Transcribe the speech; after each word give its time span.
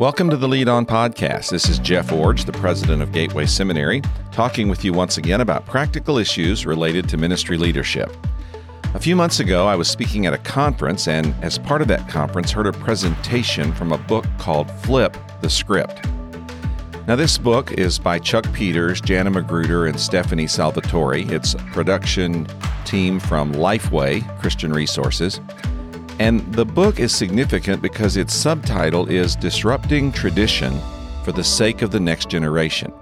Welcome 0.00 0.28
to 0.30 0.36
the 0.36 0.48
Lead 0.48 0.68
On 0.68 0.84
Podcast. 0.84 1.50
This 1.50 1.68
is 1.68 1.78
Jeff 1.78 2.08
Iorg, 2.08 2.44
the 2.44 2.50
president 2.50 3.00
of 3.00 3.12
Gateway 3.12 3.46
Seminary, 3.46 4.02
talking 4.32 4.68
with 4.68 4.84
you 4.84 4.92
once 4.92 5.18
again 5.18 5.40
about 5.40 5.66
practical 5.66 6.18
issues 6.18 6.66
related 6.66 7.08
to 7.10 7.16
ministry 7.16 7.56
leadership. 7.56 8.10
A 8.94 8.98
few 8.98 9.14
months 9.14 9.38
ago, 9.38 9.68
I 9.68 9.76
was 9.76 9.86
speaking 9.86 10.26
at 10.26 10.34
a 10.34 10.38
conference, 10.38 11.06
and 11.06 11.32
as 11.44 11.60
part 11.60 11.80
of 11.80 11.86
that 11.86 12.08
conference, 12.08 12.50
heard 12.50 12.66
a 12.66 12.72
presentation 12.72 13.72
from 13.72 13.92
a 13.92 13.98
book 13.98 14.24
called 14.36 14.68
Flip 14.80 15.16
the 15.42 15.48
Script. 15.48 16.04
Now, 17.06 17.14
this 17.14 17.38
book 17.38 17.70
is 17.70 18.00
by 18.00 18.18
Chuck 18.18 18.52
Peters, 18.52 19.00
Jana 19.00 19.30
Magruder, 19.30 19.86
and 19.86 20.00
Stephanie 20.00 20.48
Salvatore. 20.48 21.20
It's 21.20 21.54
a 21.54 21.58
production 21.72 22.48
team 22.84 23.20
from 23.20 23.52
Lifeway 23.52 24.26
Christian 24.40 24.72
Resources. 24.72 25.40
And 26.20 26.40
the 26.54 26.64
book 26.64 27.00
is 27.00 27.12
significant 27.12 27.82
because 27.82 28.16
its 28.16 28.32
subtitle 28.32 29.10
is 29.10 29.34
Disrupting 29.34 30.12
Tradition 30.12 30.80
for 31.24 31.32
the 31.32 31.42
Sake 31.42 31.82
of 31.82 31.90
the 31.90 31.98
Next 31.98 32.28
Generation. 32.28 32.92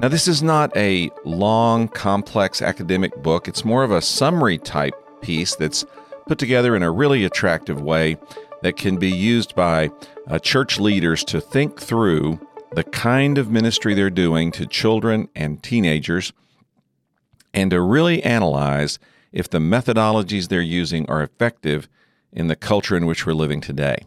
Now, 0.00 0.08
this 0.08 0.26
is 0.26 0.42
not 0.42 0.76
a 0.76 1.10
long, 1.24 1.86
complex 1.86 2.60
academic 2.60 3.14
book. 3.22 3.46
It's 3.46 3.64
more 3.64 3.84
of 3.84 3.92
a 3.92 4.02
summary 4.02 4.58
type 4.58 4.94
piece 5.20 5.54
that's 5.54 5.84
put 6.26 6.38
together 6.38 6.74
in 6.74 6.82
a 6.82 6.90
really 6.90 7.24
attractive 7.24 7.80
way 7.80 8.16
that 8.62 8.76
can 8.76 8.96
be 8.96 9.10
used 9.10 9.54
by 9.54 9.90
uh, 10.26 10.40
church 10.40 10.80
leaders 10.80 11.22
to 11.24 11.40
think 11.40 11.80
through 11.80 12.40
the 12.72 12.82
kind 12.82 13.38
of 13.38 13.50
ministry 13.50 13.94
they're 13.94 14.10
doing 14.10 14.50
to 14.50 14.66
children 14.66 15.28
and 15.36 15.62
teenagers 15.62 16.32
and 17.52 17.70
to 17.70 17.80
really 17.80 18.20
analyze 18.24 18.98
if 19.30 19.48
the 19.48 19.58
methodologies 19.58 20.48
they're 20.48 20.60
using 20.60 21.08
are 21.08 21.22
effective 21.22 21.88
in 22.34 22.48
the 22.48 22.56
culture 22.56 22.96
in 22.96 23.06
which 23.06 23.24
we're 23.24 23.32
living 23.32 23.60
today. 23.60 24.04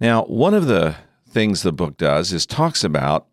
Now, 0.00 0.24
one 0.24 0.54
of 0.54 0.66
the 0.66 0.96
things 1.28 1.62
the 1.62 1.72
book 1.72 1.96
does 1.96 2.32
is 2.32 2.46
talks 2.46 2.82
about 2.82 3.26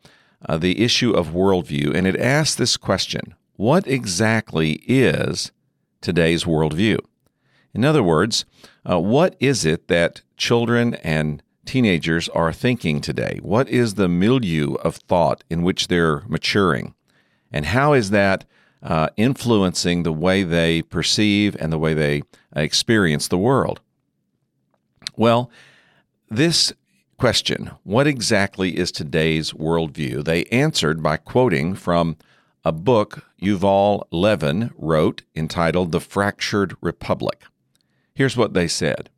uh, 0.47 0.57
the 0.57 0.83
issue 0.83 1.11
of 1.11 1.29
worldview, 1.29 1.95
and 1.95 2.05
it 2.05 2.19
asks 2.19 2.55
this 2.55 2.77
question 2.77 3.33
What 3.55 3.87
exactly 3.87 4.73
is 4.85 5.51
today's 6.01 6.43
worldview? 6.43 6.99
In 7.73 7.83
other 7.83 8.03
words, 8.03 8.45
uh, 8.89 8.99
what 8.99 9.35
is 9.39 9.65
it 9.65 9.87
that 9.87 10.21
children 10.37 10.95
and 10.95 11.41
teenagers 11.65 12.29
are 12.29 12.53
thinking 12.53 13.01
today? 13.01 13.39
What 13.41 13.67
is 13.69 13.95
the 13.95 14.07
milieu 14.07 14.75
of 14.75 14.97
thought 14.97 15.43
in 15.49 15.63
which 15.63 15.87
they're 15.87 16.21
maturing? 16.27 16.93
And 17.51 17.65
how 17.65 17.93
is 17.93 18.11
that 18.11 18.45
uh, 18.81 19.09
influencing 19.17 20.03
the 20.03 20.13
way 20.13 20.43
they 20.43 20.83
perceive 20.83 21.55
and 21.59 21.73
the 21.73 21.79
way 21.79 21.93
they 21.93 22.21
uh, 22.55 22.61
experience 22.61 23.27
the 23.27 23.37
world? 23.37 23.81
Well, 25.17 25.49
this 26.29 26.73
question, 27.17 27.71
what 27.83 28.07
exactly 28.07 28.77
is 28.77 28.91
today's 28.91 29.53
worldview? 29.53 30.23
They 30.23 30.45
answered 30.45 31.01
by 31.01 31.17
quoting 31.17 31.75
from 31.75 32.17
a 32.63 32.71
book 32.71 33.25
Yuval 33.41 34.05
Levin 34.11 34.71
wrote 34.77 35.21
entitled 35.35 35.91
The 35.91 35.99
Fractured 35.99 36.75
Republic. 36.81 37.43
Here's 38.13 38.35
what 38.35 38.53
they 38.53 38.67
said 38.67 39.09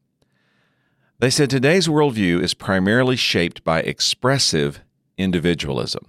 They 1.20 1.30
said 1.30 1.50
today's 1.50 1.88
worldview 1.88 2.42
is 2.42 2.54
primarily 2.54 3.16
shaped 3.16 3.64
by 3.64 3.82
expressive 3.82 4.82
individualism. 5.18 6.08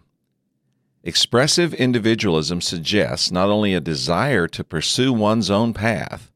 Expressive 1.05 1.73
individualism 1.75 2.61
suggests 2.61 3.31
not 3.31 3.49
only 3.49 3.73
a 3.73 3.81
desire 3.81 4.49
to 4.49 4.65
pursue 4.65 5.13
one's 5.13 5.49
own 5.49 5.73
path, 5.73 6.31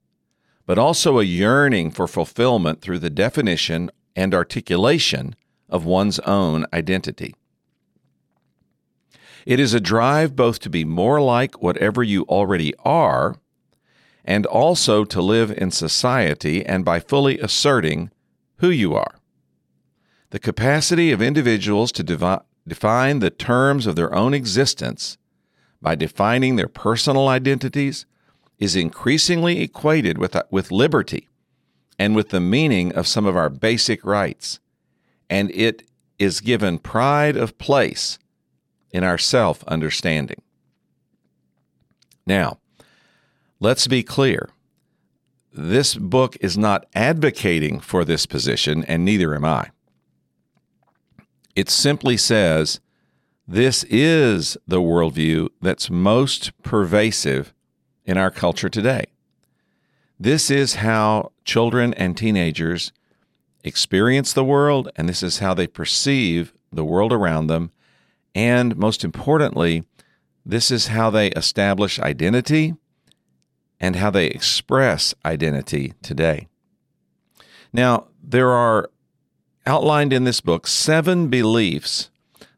but 0.66 0.78
also 0.78 1.18
a 1.18 1.24
yearning 1.24 1.90
for 1.90 2.06
fulfillment 2.06 2.80
through 2.80 2.98
the 2.98 3.10
definition 3.10 3.90
and 4.14 4.34
articulation 4.34 5.34
of 5.68 5.84
one's 5.84 6.18
own 6.20 6.66
identity. 6.72 7.34
It 9.44 9.58
is 9.58 9.74
a 9.74 9.80
drive 9.80 10.36
both 10.36 10.60
to 10.60 10.70
be 10.70 10.84
more 10.84 11.20
like 11.20 11.62
whatever 11.62 12.02
you 12.02 12.22
already 12.24 12.74
are 12.84 13.36
and 14.24 14.46
also 14.46 15.04
to 15.04 15.20
live 15.20 15.50
in 15.50 15.70
society 15.70 16.64
and 16.64 16.84
by 16.84 17.00
fully 17.00 17.40
asserting 17.40 18.10
who 18.58 18.70
you 18.70 18.94
are. 18.94 19.16
The 20.30 20.38
capacity 20.38 21.10
of 21.10 21.20
individuals 21.20 21.90
to 21.92 22.02
devi- 22.02 22.38
define 22.66 23.18
the 23.18 23.30
terms 23.30 23.86
of 23.86 23.96
their 23.96 24.14
own 24.14 24.32
existence 24.32 25.18
by 25.80 25.96
defining 25.96 26.54
their 26.54 26.68
personal 26.68 27.26
identities 27.26 28.06
is 28.62 28.76
increasingly 28.76 29.60
equated 29.60 30.18
with, 30.18 30.36
with 30.52 30.70
liberty 30.70 31.28
and 31.98 32.14
with 32.14 32.28
the 32.28 32.38
meaning 32.38 32.92
of 32.94 33.08
some 33.08 33.26
of 33.26 33.36
our 33.36 33.50
basic 33.50 34.04
rights, 34.04 34.60
and 35.28 35.50
it 35.50 35.82
is 36.16 36.40
given 36.40 36.78
pride 36.78 37.36
of 37.36 37.58
place 37.58 38.20
in 38.92 39.02
our 39.02 39.18
self 39.18 39.64
understanding. 39.64 40.40
Now, 42.24 42.58
let's 43.58 43.88
be 43.88 44.04
clear. 44.04 44.48
This 45.52 45.96
book 45.96 46.36
is 46.40 46.56
not 46.56 46.86
advocating 46.94 47.80
for 47.80 48.04
this 48.04 48.26
position, 48.26 48.84
and 48.84 49.04
neither 49.04 49.34
am 49.34 49.44
I. 49.44 49.70
It 51.56 51.68
simply 51.68 52.16
says 52.16 52.78
this 53.48 53.82
is 53.90 54.56
the 54.68 54.80
worldview 54.80 55.48
that's 55.60 55.90
most 55.90 56.52
pervasive 56.62 57.52
in 58.04 58.16
our 58.16 58.30
culture 58.30 58.68
today. 58.68 59.04
This 60.18 60.50
is 60.50 60.76
how 60.76 61.32
children 61.44 61.94
and 61.94 62.16
teenagers 62.16 62.92
experience 63.64 64.32
the 64.32 64.44
world, 64.44 64.90
and 64.96 65.08
this 65.08 65.22
is 65.22 65.38
how 65.38 65.54
they 65.54 65.66
perceive 65.66 66.52
the 66.72 66.84
world 66.84 67.12
around 67.12 67.46
them. 67.46 67.70
And 68.34 68.76
most 68.76 69.04
importantly, 69.04 69.84
this 70.44 70.70
is 70.70 70.88
how 70.88 71.10
they 71.10 71.28
establish 71.28 71.98
identity 72.00 72.74
and 73.80 73.96
how 73.96 74.10
they 74.10 74.26
express 74.26 75.14
identity 75.24 75.94
today. 76.02 76.48
Now, 77.72 78.08
there 78.22 78.50
are 78.50 78.90
outlined 79.66 80.12
in 80.12 80.24
this 80.24 80.40
book 80.40 80.66
seven 80.66 81.28
beliefs 81.28 82.10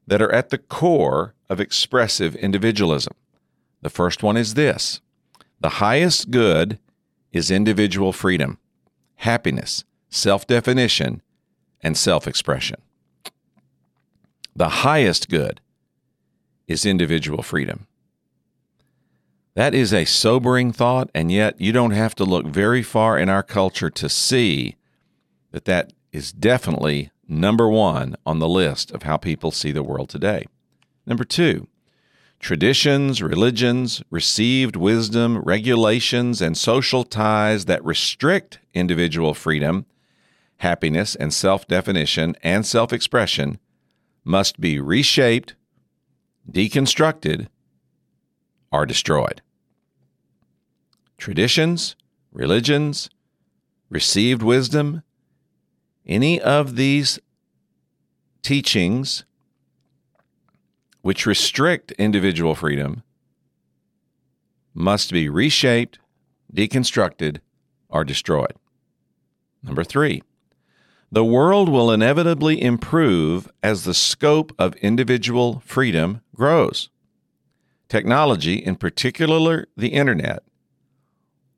that 0.07 0.21
are 0.21 0.33
at 0.33 0.51
the 0.51 0.59
core 0.59 1.35
of 1.49 1.61
expressive 1.61 2.35
individualism. 2.37 3.15
The 3.83 3.91
first 3.91 4.23
one 4.23 4.37
is 4.37 4.55
this 4.55 5.01
the 5.65 5.81
highest 5.81 6.31
good 6.31 6.79
is 7.33 7.51
individual 7.51 8.13
freedom, 8.13 8.59
happiness, 9.15 9.83
self 10.11 10.47
definition, 10.47 11.23
and 11.81 11.97
self 11.97 12.29
expression. 12.29 12.83
The 14.55 14.85
highest 14.85 15.31
good 15.31 15.63
is 16.69 16.85
individual 16.85 17.43
freedom. 17.43 17.87
That 19.55 19.73
is 19.75 19.95
a 19.95 20.05
sobering 20.05 20.71
thought, 20.71 21.09
and 21.15 21.33
yet 21.33 21.59
you 21.59 21.73
don't 21.73 21.93
have 21.93 22.15
to 22.17 22.27
look 22.27 22.45
very 22.45 22.83
far 22.83 23.19
in 23.19 23.31
our 23.31 23.43
culture 23.43 23.89
to 23.89 24.09
see 24.11 24.77
that 25.53 25.65
that 25.65 25.95
is 26.13 26.31
definitely 26.31 27.11
number 27.27 27.71
one 27.71 28.17
on 28.27 28.39
the 28.39 28.49
list 28.49 28.91
of 28.91 29.05
how 29.05 29.17
people 29.17 29.51
see 29.51 29.73
the 29.73 29.83
world 29.83 30.11
today. 30.11 30.45
Number 31.07 31.25
two, 31.25 31.69
traditions, 32.45 33.23
religions, 33.23 34.03
received 34.11 34.77
wisdom, 34.77 35.39
regulations, 35.39 36.43
and 36.43 36.59
social 36.59 37.03
ties 37.03 37.65
that 37.65 37.83
restrict 37.83 38.59
individual 38.75 39.33
freedom, 39.33 39.87
happiness, 40.59 41.15
and 41.15 41.33
self 41.33 41.67
definition 41.67 42.37
and 42.43 42.67
self 42.67 42.93
expression 42.93 43.59
must 44.25 44.61
be 44.61 44.79
reshaped, 44.79 45.55
deconstructed, 46.51 47.49
or 48.71 48.85
destroyed. 48.85 49.41
Traditions, 51.17 51.97
religions, 52.31 53.09
received 53.89 54.43
wisdom, 54.43 55.03
any 56.07 56.39
of 56.43 56.77
these 56.77 57.19
teachings 58.43 59.25
which 61.05 61.27
restrict 61.27 61.93
individual 61.99 62.55
freedom 62.55 63.03
must 64.73 65.13
be 65.13 65.29
reshaped, 65.29 65.99
deconstructed, 66.51 67.41
or 67.91 68.05
destroyed. 68.05 68.55
Number 69.63 69.85
three, 69.85 70.23
the 71.13 71.23
world 71.23 71.69
will 71.69 71.91
inevitably 71.91 72.61
improve 72.61 73.51
as 73.63 73.85
the 73.85 73.93
scope 73.93 74.55
of 74.59 74.75
individual 74.77 75.63
freedom 75.67 76.23
grows. 76.35 76.89
Technology, 77.91 78.55
in 78.55 78.75
particular 78.75 79.67
the 79.77 79.89
internet, 79.89 80.43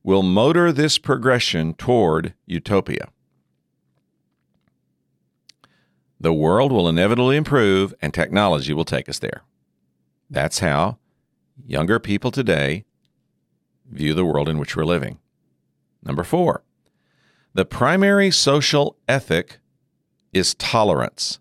will 0.03 0.25
motor 0.25 0.73
this 0.73 0.99
progression 0.99 1.73
toward 1.75 2.35
utopia. 2.47 3.11
The 6.19 6.33
world 6.33 6.73
will 6.73 6.89
inevitably 6.89 7.37
improve 7.37 7.95
and 8.01 8.13
technology 8.13 8.73
will 8.73 8.85
take 8.85 9.09
us 9.09 9.19
there. 9.19 9.43
That's 10.31 10.61
how 10.61 10.99
younger 11.67 11.99
people 11.99 12.31
today 12.31 12.85
view 13.91 14.15
the 14.15 14.25
world 14.25 14.49
in 14.49 14.59
which 14.59 14.77
we're 14.77 14.85
living. 14.85 15.19
Number 16.03 16.25
four, 16.25 16.63
the 17.55 17.65
primary 17.65 18.31
social 18.31 18.97
ethic 19.09 19.59
is 20.33 20.55
tolerance. 20.55 21.39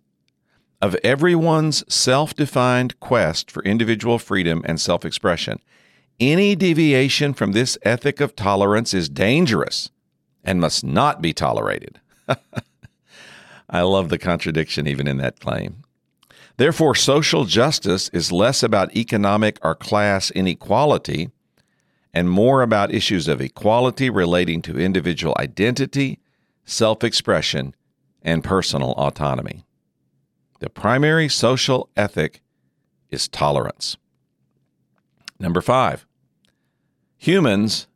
of 0.81 0.95
everyone's 1.04 1.83
self 1.94 2.36
defined 2.36 3.00
quest 3.00 3.50
for 3.50 3.63
individual 3.63 4.19
freedom 4.19 4.62
and 4.66 4.80
self 4.80 5.04
expression. 5.04 5.60
Any 6.19 6.56
deviation 6.56 7.33
from 7.33 7.54
this 7.54 7.77
ethic 7.83 8.22
of 8.22 8.36
tolerance 8.36 8.94
is 8.94 9.10
dangerous 9.10 9.89
and 10.44 10.62
must 10.62 10.83
not 10.83 11.22
be 11.22 11.33
tolerated. 11.33 12.00
I 13.70 13.82
love 13.82 14.10
the 14.10 14.18
contradiction 14.18 14.88
even 14.88 15.08
in 15.08 15.18
that 15.18 15.40
claim. 15.40 15.84
Therefore, 16.58 16.96
social 16.96 17.46
justice 17.46 18.10
is 18.10 18.32
less 18.32 18.64
about 18.64 18.96
economic 18.96 19.60
or 19.62 19.76
class 19.76 20.32
inequality 20.32 21.30
and 22.14 22.30
more 22.30 22.62
about 22.62 22.94
issues 22.94 23.28
of 23.28 23.42
equality 23.42 24.10
relating 24.10 24.62
to 24.62 24.80
individual 24.80 25.36
identity, 25.38 26.20
self 26.64 27.04
expression, 27.04 27.76
and 28.22 28.44
personal 28.44 28.94
autonomy. 28.94 29.66
The 30.60 30.70
primary 30.70 31.28
social 31.28 31.90
ethic 31.98 32.42
is 33.10 33.28
tolerance. 33.28 33.98
Number 35.40 35.62
five, 35.62 36.06
humans 37.18 37.88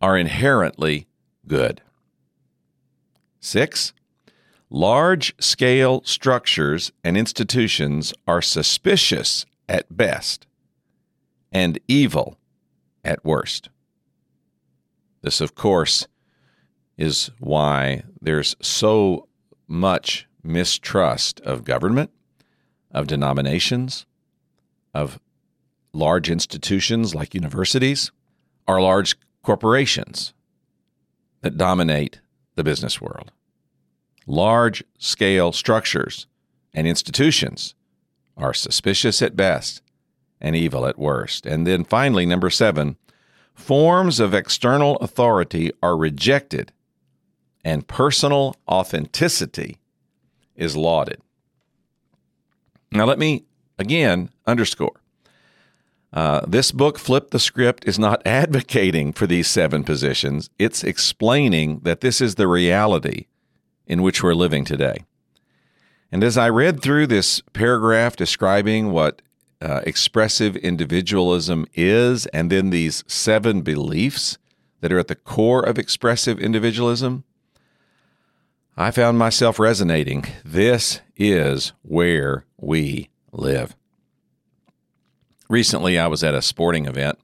are 0.00 0.16
inherently 0.16 1.06
good. 1.46 1.82
Six, 3.40 3.92
large 4.70 5.34
scale 5.40 6.02
structures 6.04 6.92
and 7.02 7.16
institutions 7.16 8.12
are 8.26 8.42
suspicious 8.42 9.46
at 9.68 9.96
best 9.96 10.46
and 11.50 11.78
evil 11.88 12.36
at 13.04 13.24
worst. 13.24 13.70
This, 15.22 15.40
of 15.40 15.54
course, 15.54 16.06
is 16.96 17.30
why 17.38 18.02
there's 18.20 18.56
so 18.60 19.28
much 19.66 20.26
mistrust 20.42 21.40
of 21.40 21.64
government, 21.64 22.10
of 22.90 23.06
denominations, 23.06 24.06
of 24.94 25.18
large 25.92 26.30
institutions 26.30 27.14
like 27.14 27.34
universities, 27.34 28.10
or 28.66 28.80
large 28.80 29.16
corporations 29.42 30.34
that 31.40 31.56
dominate 31.56 32.20
the 32.56 32.64
business 32.64 33.00
world. 33.00 33.32
Large 34.28 34.84
scale 34.98 35.52
structures 35.52 36.26
and 36.74 36.86
institutions 36.86 37.74
are 38.36 38.52
suspicious 38.52 39.22
at 39.22 39.34
best 39.34 39.80
and 40.38 40.54
evil 40.54 40.86
at 40.86 40.98
worst. 40.98 41.46
And 41.46 41.66
then 41.66 41.82
finally, 41.82 42.26
number 42.26 42.50
seven, 42.50 42.98
forms 43.54 44.20
of 44.20 44.34
external 44.34 44.96
authority 44.96 45.72
are 45.82 45.96
rejected 45.96 46.72
and 47.64 47.88
personal 47.88 48.54
authenticity 48.68 49.78
is 50.54 50.76
lauded. 50.76 51.22
Now, 52.92 53.06
let 53.06 53.18
me 53.18 53.46
again 53.78 54.28
underscore 54.46 55.00
uh, 56.12 56.42
this 56.46 56.70
book, 56.70 56.98
Flip 56.98 57.30
the 57.30 57.38
Script, 57.38 57.88
is 57.88 57.98
not 57.98 58.20
advocating 58.26 59.14
for 59.14 59.26
these 59.26 59.48
seven 59.48 59.84
positions. 59.84 60.50
It's 60.58 60.84
explaining 60.84 61.80
that 61.84 62.02
this 62.02 62.20
is 62.20 62.34
the 62.34 62.46
reality 62.46 63.24
in 63.88 64.02
which 64.02 64.22
we're 64.22 64.34
living 64.34 64.64
today. 64.64 64.98
And 66.12 66.22
as 66.22 66.38
I 66.38 66.48
read 66.48 66.80
through 66.80 67.08
this 67.08 67.40
paragraph 67.52 68.14
describing 68.14 68.92
what 68.92 69.20
uh, 69.60 69.80
expressive 69.84 70.56
individualism 70.56 71.66
is, 71.74 72.26
and 72.26 72.50
then 72.50 72.70
these 72.70 73.02
seven 73.08 73.62
beliefs 73.62 74.38
that 74.80 74.92
are 74.92 74.98
at 74.98 75.08
the 75.08 75.16
core 75.16 75.62
of 75.62 75.78
expressive 75.78 76.38
individualism, 76.38 77.24
I 78.76 78.92
found 78.92 79.18
myself 79.18 79.58
resonating. 79.58 80.24
This 80.44 81.00
is 81.16 81.72
where 81.82 82.44
we 82.56 83.10
live. 83.32 83.74
Recently, 85.50 85.98
I 85.98 86.06
was 86.06 86.22
at 86.22 86.34
a 86.34 86.42
sporting 86.42 86.86
event. 86.86 87.18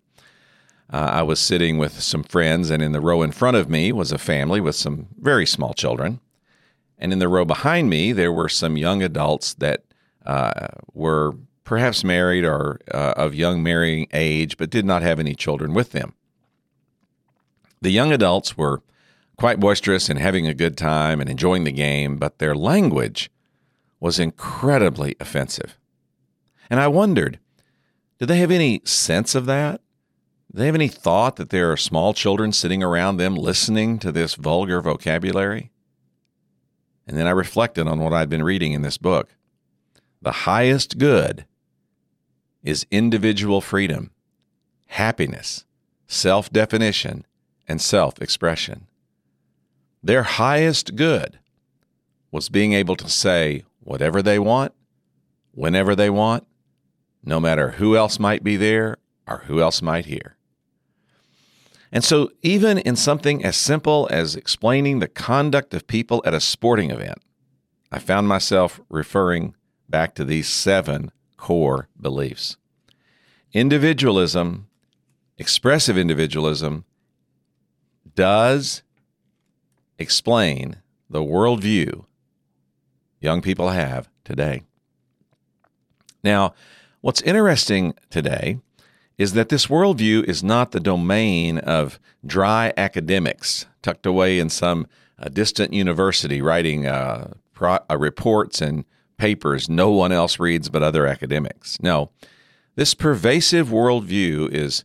Uh, 0.93 1.11
I 1.13 1.23
was 1.23 1.39
sitting 1.39 1.79
with 1.79 2.01
some 2.03 2.25
friends, 2.25 2.71
and 2.71 2.83
in 2.83 2.93
the 2.93 3.01
row 3.01 3.23
in 3.23 3.33
front 3.33 3.57
of 3.57 3.71
me 3.71 3.93
was 3.93 4.13
a 4.13 4.19
family 4.19 4.61
with 4.61 4.75
some 4.75 5.09
very 5.19 5.47
small 5.47 5.75
children. 5.75 6.21
And 6.99 7.13
in 7.13 7.19
the 7.19 7.29
row 7.29 7.45
behind 7.45 7.91
me, 7.91 8.13
there 8.13 8.33
were 8.33 8.49
some 8.49 8.77
young 8.77 9.03
adults 9.03 9.55
that 9.55 9.85
uh, 10.25 10.69
were 10.93 11.37
perhaps 11.65 12.05
married 12.05 12.45
or 12.45 12.81
uh, 12.93 13.15
of 13.17 13.35
young 13.35 13.63
marrying 13.63 14.07
age, 14.13 14.57
but 14.57 14.71
did 14.71 14.85
not 14.85 15.03
have 15.03 15.19
any 15.19 15.35
children 15.35 15.75
with 15.75 15.93
them. 15.93 16.15
The 17.81 17.91
young 17.91 18.13
adults 18.13 18.57
were 18.57 18.83
quite 19.37 19.61
boisterous 19.61 20.09
and 20.09 20.19
having 20.19 20.47
a 20.47 20.55
good 20.55 20.77
time 20.77 21.21
and 21.21 21.29
enjoying 21.29 21.65
the 21.65 21.73
game, 21.73 22.17
but 22.17 22.39
their 22.39 22.55
language 22.55 23.31
was 24.01 24.19
incredibly 24.19 25.17
offensive. 25.21 25.79
And 26.71 26.81
I 26.81 26.89
wondered, 26.89 27.39
do 28.19 28.27
they 28.27 28.39
have 28.39 28.51
any 28.51 28.81
sense 28.85 29.35
of 29.35 29.47
that? 29.47 29.81
Do 30.53 30.61
they 30.61 30.67
have 30.67 30.75
any 30.75 30.89
thought 30.89 31.37
that 31.37 31.51
there 31.51 31.73
are 31.73 31.77
small 31.77 32.15
children 32.15 32.53
sitting 32.53 32.83
around 32.83 33.17
them 33.17 33.35
listening 33.35 33.99
to 33.99 34.13
this 34.13 34.35
vulgar 34.35 34.81
vocabulary? 34.81 35.73
And 37.07 37.17
then 37.17 37.27
I 37.27 37.31
reflected 37.31 37.87
on 37.87 38.01
what 38.01 38.13
I'd 38.13 38.31
been 38.31 38.43
reading 38.43 38.73
in 38.73 38.83
this 38.83 38.99
book. 38.99 39.35
The 40.23 40.33
highest 40.33 40.99
good 40.99 41.45
is 42.63 42.87
individual 42.91 43.61
freedom, 43.61 44.11
happiness, 44.87 45.65
self 46.07 46.51
definition, 46.51 47.27
and 47.69 47.81
self 47.81 48.21
expression. 48.23 48.87
Their 50.03 50.23
highest 50.23 50.97
good 50.97 51.39
was 52.31 52.49
being 52.49 52.73
able 52.73 52.97
to 52.97 53.09
say 53.09 53.65
whatever 53.81 54.23
they 54.23 54.39
want, 54.39 54.73
whenever 55.53 55.95
they 55.95 56.11
want, 56.11 56.47
no 57.23 57.39
matter 57.39 57.73
who 57.73 57.97
else 57.97 58.19
might 58.19 58.43
be 58.43 58.57
there 58.57 58.97
or 59.27 59.45
who 59.47 59.61
else 59.61 59.81
might 59.81 60.07
hear. 60.07 60.37
And 61.95 62.03
so, 62.03 62.33
even 62.43 62.79
in 62.79 62.97
something 62.97 63.45
as 63.45 63.57
simple 63.57 64.09
as 64.11 64.35
explaining 64.35 64.99
the 64.99 65.07
conduct 65.07 65.73
of 65.75 65.87
people 65.87 66.21
at 66.27 66.35
a 66.35 66.41
sporting 66.41 66.91
event, 66.91 67.19
I 67.93 68.01
found 68.01 68.27
myself 68.27 68.81
referring 68.89 69.55
back 69.89 70.17
to 70.17 70.25
these 70.25 70.49
seven 70.49 71.13
core 71.37 71.89
beliefs. 71.99 72.57
Individualism, 73.53 74.67
expressive 75.39 75.97
individualism, 75.97 76.85
does 78.17 78.83
explain 79.97 80.79
the 81.09 81.21
worldview 81.21 82.07
young 83.21 83.41
people 83.41 83.69
have 83.69 84.09
today. 84.25 84.63
Now, 86.25 86.55
what's 87.03 87.23
interesting 87.23 87.95
today 88.11 88.59
is 89.17 89.33
that 89.35 89.49
this 89.49 89.67
worldview 89.67 90.25
is 90.25 90.43
not 90.43 90.73
the 90.73 90.81
domain 90.81 91.59
of 91.59 91.99
dry 92.27 92.73
academics 92.77 93.67
tucked 93.83 94.07
away 94.07 94.39
in 94.39 94.49
some 94.49 94.87
uh, 95.19 95.29
distant 95.29 95.73
university 95.73 96.43
writing 96.43 96.87
uh, 96.87 97.33
pro- 97.53 97.79
uh, 97.91 97.97
reports 97.97 98.61
and 98.61 98.85
papers 99.17 99.69
no 99.69 99.91
one 99.91 100.11
else 100.11 100.41
reads 100.41 100.69
but 100.69 100.83
other 100.83 101.07
academics. 101.07 101.81
No, 101.81 102.11
this 102.75 102.95
pervasive 102.95 103.69
worldview 103.69 104.51
is 104.51 104.83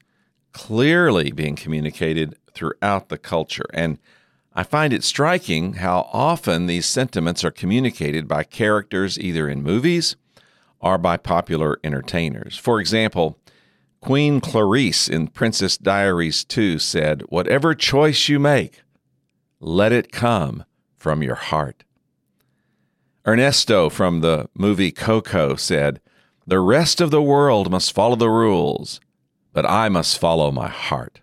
clearly 0.52 1.32
being 1.32 1.56
communicated 1.56 2.36
throughout 2.54 3.10
the 3.10 3.18
culture. 3.18 3.66
And 3.74 3.98
I 4.54 4.64
find 4.64 4.94
it 4.94 5.04
striking 5.04 5.74
how 5.74 6.10
often 6.12 6.66
these 6.68 6.86
sentiments 6.86 7.44
are 7.44 7.52
communicated 7.52 8.28
by 8.28 8.44
characters 8.44 9.18
either 9.20 9.48
in 9.48 9.64
movies 9.64 10.16
or 10.80 10.98
by 10.98 11.18
popular 11.18 11.80
entertainers. 11.84 12.58
For 12.58 12.80
example, 12.80 13.38
Queen 14.02 14.40
Clarice 14.40 15.10
in 15.10 15.28
Princess 15.28 15.78
Diaries 15.78 16.46
2 16.46 16.80
said, 16.80 17.24
Whatever 17.30 17.76
choice 17.76 18.30
you 18.30 18.40
make, 18.40 18.82
let 19.60 19.92
it 19.92 20.12
come 20.12 20.64
from 20.96 21.22
your 21.22 21.36
heart. 21.36 21.84
Ernesto 23.28 23.90
from 23.90 24.22
the 24.22 24.50
movie 24.54 24.92
Coco 24.92 25.56
said, 25.56 26.00
The 26.48 26.60
rest 26.60 27.02
of 27.02 27.12
the 27.12 27.22
world 27.22 27.70
must 27.70 27.94
follow 27.94 28.16
the 28.16 28.30
rules, 28.30 29.02
but 29.52 29.66
I 29.66 29.90
must 29.90 30.18
follow 30.18 30.50
my 30.50 30.70
heart. 30.70 31.20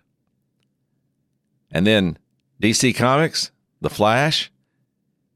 And 1.71 1.85
then 1.87 2.17
DC 2.61 2.95
Comics, 2.95 3.51
The 3.81 3.89
Flash, 3.89 4.51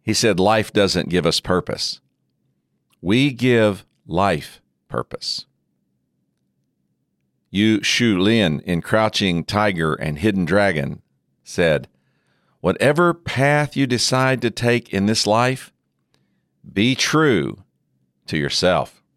he 0.03 0.13
said, 0.13 0.39
Life 0.39 0.71
doesn't 0.71 1.09
give 1.09 1.25
us 1.25 1.39
purpose. 1.39 2.01
We 3.01 3.31
give 3.31 3.83
life 4.05 4.61
purpose. 4.87 5.47
Yu 7.51 7.83
Shu 7.83 8.17
Lien 8.17 8.61
in 8.61 8.81
Crouching 8.81 9.43
Tiger 9.43 9.93
and 9.93 10.17
Hidden 10.17 10.45
Dragon 10.45 11.01
said, 11.43 11.87
Whatever 12.61 13.13
path 13.13 13.75
you 13.75 13.85
decide 13.85 14.41
to 14.41 14.49
take 14.49 14.91
in 14.93 15.05
this 15.05 15.27
life, 15.27 15.71
be 16.73 16.95
true 16.95 17.63
to 18.27 18.37
yourself. 18.37 18.97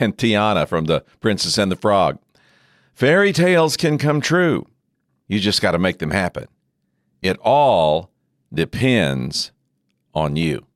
And 0.00 0.16
Tiana 0.16 0.68
from 0.68 0.84
The 0.84 1.02
Princess 1.20 1.58
and 1.58 1.72
the 1.72 1.76
Frog, 1.76 2.18
fairy 2.92 3.32
tales 3.32 3.76
can 3.76 3.98
come 3.98 4.20
true 4.20 4.66
you 5.28 5.38
just 5.38 5.62
got 5.62 5.72
to 5.72 5.78
make 5.78 5.98
them 5.98 6.10
happen. 6.10 6.48
It 7.22 7.38
all 7.42 8.10
depends 8.52 9.52
on 10.14 10.36
you. 10.36 10.66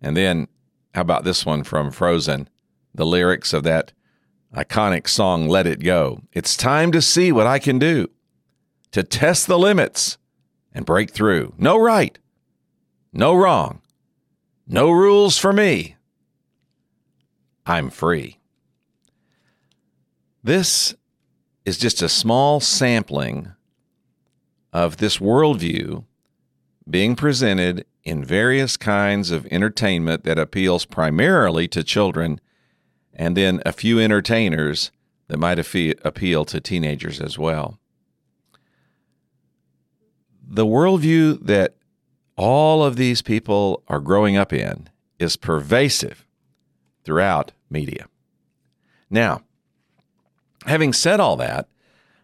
And 0.00 0.16
then, 0.16 0.48
how 0.94 1.00
about 1.00 1.24
this 1.24 1.44
one 1.44 1.64
from 1.64 1.90
Frozen? 1.90 2.48
The 2.94 3.06
lyrics 3.06 3.52
of 3.52 3.64
that 3.64 3.92
iconic 4.54 5.08
song, 5.08 5.48
Let 5.48 5.66
It 5.66 5.82
Go. 5.82 6.20
It's 6.32 6.56
time 6.56 6.92
to 6.92 7.02
see 7.02 7.32
what 7.32 7.46
I 7.46 7.58
can 7.58 7.78
do, 7.78 8.08
to 8.92 9.02
test 9.02 9.46
the 9.46 9.58
limits 9.58 10.16
and 10.72 10.86
break 10.86 11.10
through. 11.10 11.54
No 11.58 11.76
right, 11.76 12.18
no 13.12 13.34
wrong, 13.34 13.82
no 14.66 14.90
rules 14.90 15.38
for 15.38 15.52
me. 15.52 15.96
I'm 17.66 17.90
free. 17.90 18.38
This 20.42 20.94
is 21.64 21.78
just 21.78 22.02
a 22.02 22.08
small 22.08 22.60
sampling 22.60 23.52
of 24.72 24.98
this 24.98 25.18
worldview 25.18 26.04
being 26.88 27.16
presented 27.16 27.86
in 28.04 28.22
various 28.22 28.76
kinds 28.76 29.30
of 29.30 29.46
entertainment 29.46 30.24
that 30.24 30.38
appeals 30.38 30.84
primarily 30.84 31.66
to 31.68 31.82
children 31.82 32.38
and 33.14 33.36
then 33.36 33.62
a 33.64 33.72
few 33.72 33.98
entertainers 33.98 34.90
that 35.28 35.38
might 35.38 35.58
appeal 35.58 36.44
to 36.44 36.60
teenagers 36.60 37.20
as 37.20 37.38
well. 37.38 37.78
The 40.46 40.66
worldview 40.66 41.44
that 41.46 41.76
all 42.36 42.84
of 42.84 42.96
these 42.96 43.22
people 43.22 43.82
are 43.88 44.00
growing 44.00 44.36
up 44.36 44.52
in 44.52 44.88
is 45.18 45.36
pervasive 45.36 46.26
throughout 47.04 47.52
media. 47.70 48.06
Now, 49.08 49.42
having 50.66 50.92
said 50.92 51.20
all 51.20 51.36
that, 51.36 51.68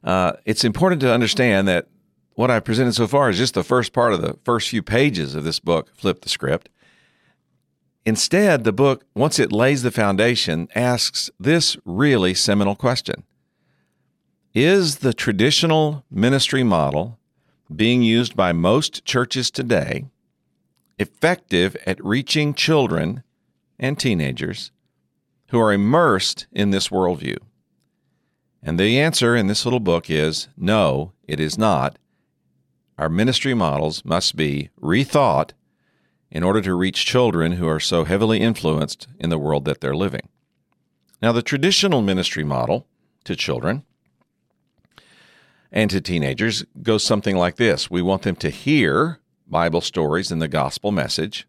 uh, 0.02 0.32
it's 0.44 0.64
important 0.64 1.00
to 1.02 1.12
understand 1.12 1.68
that 1.68 1.86
what 2.34 2.50
I've 2.50 2.64
presented 2.64 2.94
so 2.94 3.06
far 3.06 3.30
is 3.30 3.38
just 3.38 3.54
the 3.54 3.62
first 3.62 3.92
part 3.92 4.12
of 4.12 4.22
the 4.22 4.36
first 4.44 4.68
few 4.68 4.82
pages 4.82 5.34
of 5.34 5.44
this 5.44 5.60
book, 5.60 5.94
Flip 5.94 6.20
the 6.20 6.28
Script. 6.28 6.68
Instead, 8.10 8.64
the 8.64 8.72
book, 8.72 9.04
once 9.14 9.38
it 9.38 9.52
lays 9.52 9.84
the 9.84 9.90
foundation, 9.92 10.66
asks 10.74 11.30
this 11.38 11.76
really 11.84 12.34
seminal 12.34 12.74
question 12.74 13.22
Is 14.52 14.96
the 14.96 15.14
traditional 15.14 16.04
ministry 16.10 16.64
model 16.64 17.20
being 17.72 18.02
used 18.02 18.34
by 18.34 18.50
most 18.50 19.04
churches 19.04 19.48
today 19.48 20.06
effective 20.98 21.76
at 21.86 22.04
reaching 22.04 22.52
children 22.52 23.22
and 23.78 23.96
teenagers 23.96 24.72
who 25.50 25.60
are 25.60 25.72
immersed 25.72 26.48
in 26.50 26.72
this 26.72 26.88
worldview? 26.88 27.38
And 28.60 28.76
the 28.76 28.98
answer 28.98 29.36
in 29.36 29.46
this 29.46 29.64
little 29.64 29.78
book 29.78 30.10
is 30.10 30.48
no, 30.56 31.12
it 31.28 31.38
is 31.38 31.56
not. 31.56 31.96
Our 32.98 33.08
ministry 33.08 33.54
models 33.54 34.04
must 34.04 34.34
be 34.34 34.70
rethought 34.82 35.52
in 36.30 36.42
order 36.42 36.60
to 36.60 36.74
reach 36.74 37.04
children 37.04 37.52
who 37.52 37.68
are 37.68 37.80
so 37.80 38.04
heavily 38.04 38.40
influenced 38.40 39.08
in 39.18 39.30
the 39.30 39.38
world 39.38 39.64
that 39.64 39.80
they're 39.80 39.96
living. 39.96 40.28
Now, 41.20 41.32
the 41.32 41.42
traditional 41.42 42.02
ministry 42.02 42.44
model 42.44 42.86
to 43.24 43.36
children 43.36 43.84
and 45.72 45.90
to 45.90 46.00
teenagers 46.00 46.64
goes 46.82 47.04
something 47.04 47.36
like 47.36 47.56
this 47.56 47.90
We 47.90 48.02
want 48.02 48.22
them 48.22 48.36
to 48.36 48.50
hear 48.50 49.20
Bible 49.46 49.80
stories 49.80 50.30
and 50.30 50.40
the 50.40 50.48
gospel 50.48 50.92
message, 50.92 51.46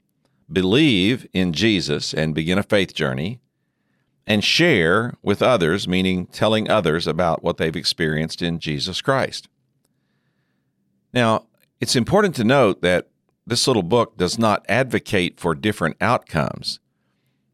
believe 0.52 1.28
in 1.34 1.54
Jesus 1.54 2.14
and 2.14 2.36
begin 2.36 2.58
a 2.58 2.64
faith 2.64 2.94
journey, 2.94 3.40
and 4.28 4.44
share 4.44 5.14
with 5.22 5.42
others, 5.42 5.88
meaning 5.88 6.26
telling 6.28 6.70
others 6.70 7.08
about 7.08 7.44
what 7.44 7.58
they've 7.58 7.76
experienced 7.76 8.42
in 8.42 8.60
Jesus 8.60 9.02
Christ. 9.02 9.48
Now, 11.14 11.48
it's 11.80 11.96
important 11.96 12.36
to 12.36 12.44
note 12.44 12.82
that 12.82 13.11
this 13.52 13.68
little 13.68 13.84
book 13.84 14.16
does 14.16 14.40
not 14.40 14.66
advocate 14.70 15.38
for 15.38 15.54
different 15.54 15.98
outcomes. 16.00 16.80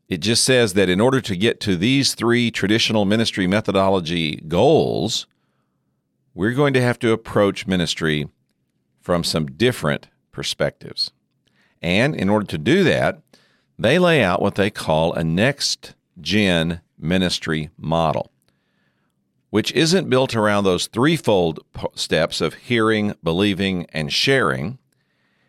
It 0.08 0.20
just 0.20 0.44
says 0.44 0.75
that 0.75 0.89
in 0.89 1.01
order 1.01 1.20
to 1.22 1.36
get 1.36 1.60
to 1.62 1.75
these 1.75 2.13
three 2.13 2.51
traditional 2.51 3.04
ministry 3.04 3.48
methodology 3.48 4.36
goals, 4.48 5.25
we're 6.36 6.54
going 6.54 6.75
to 6.75 6.84
have 6.84 7.00
to 7.00 7.13
approach 7.13 7.66
ministry 7.66 8.30
from 9.01 9.24
some 9.24 9.48
different 9.48 10.08
perspectives. 10.32 11.10
And 11.82 12.16
in 12.16 12.30
order 12.30 12.46
to 12.46 12.60
do 12.60 12.84
that, 12.84 13.20
they 13.80 13.98
lay 13.98 14.24
out 14.24 14.39
what 14.39 14.54
they 14.54 14.70
call 14.70 15.13
a 15.13 15.24
next 15.24 15.96
gen 16.22 16.82
ministry 17.00 17.72
model, 17.75 18.30
which 19.50 19.72
isn't 19.72 20.12
built 20.12 20.36
around 20.36 20.63
those 20.63 20.86
threefold 20.86 21.60
steps 21.96 22.39
of 22.39 22.54
hearing, 22.54 23.16
believing, 23.24 23.88
and 23.94 24.13
sharing 24.13 24.77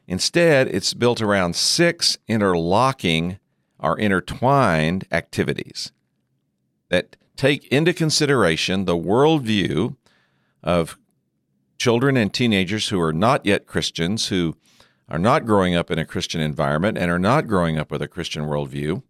Instead, 0.09 0.69
it's 0.69 0.95
built 0.95 1.21
around 1.21 1.55
six 1.55 2.17
interlocking 2.27 3.39
or 3.79 3.99
intertwined 3.99 5.07
activities 5.13 5.93
that 6.89 7.17
take 7.37 7.67
into 7.69 7.93
consideration 7.93 8.87
the 8.87 8.97
worldview 8.97 9.95
of 10.63 10.99
children 11.77 12.17
and 12.17 12.33
teenagers 12.33 12.89
who 12.89 13.01
are 13.01 13.13
not 13.13 13.45
yet 13.45 13.67
Christians, 13.67 14.29
who 14.29 14.57
are 15.11 15.19
not 15.19 15.45
growing 15.45 15.77
up 15.77 15.91
in 15.91 15.99
a 15.99 16.07
Christian 16.07 16.41
environment 16.41 16.97
and 16.97 17.11
are 17.11 17.19
not 17.19 17.47
growing 17.47 17.79
up 17.79 17.91
with 17.91 18.01
a 18.01 18.09
Christian 18.09 18.45
worldview, 18.45 19.03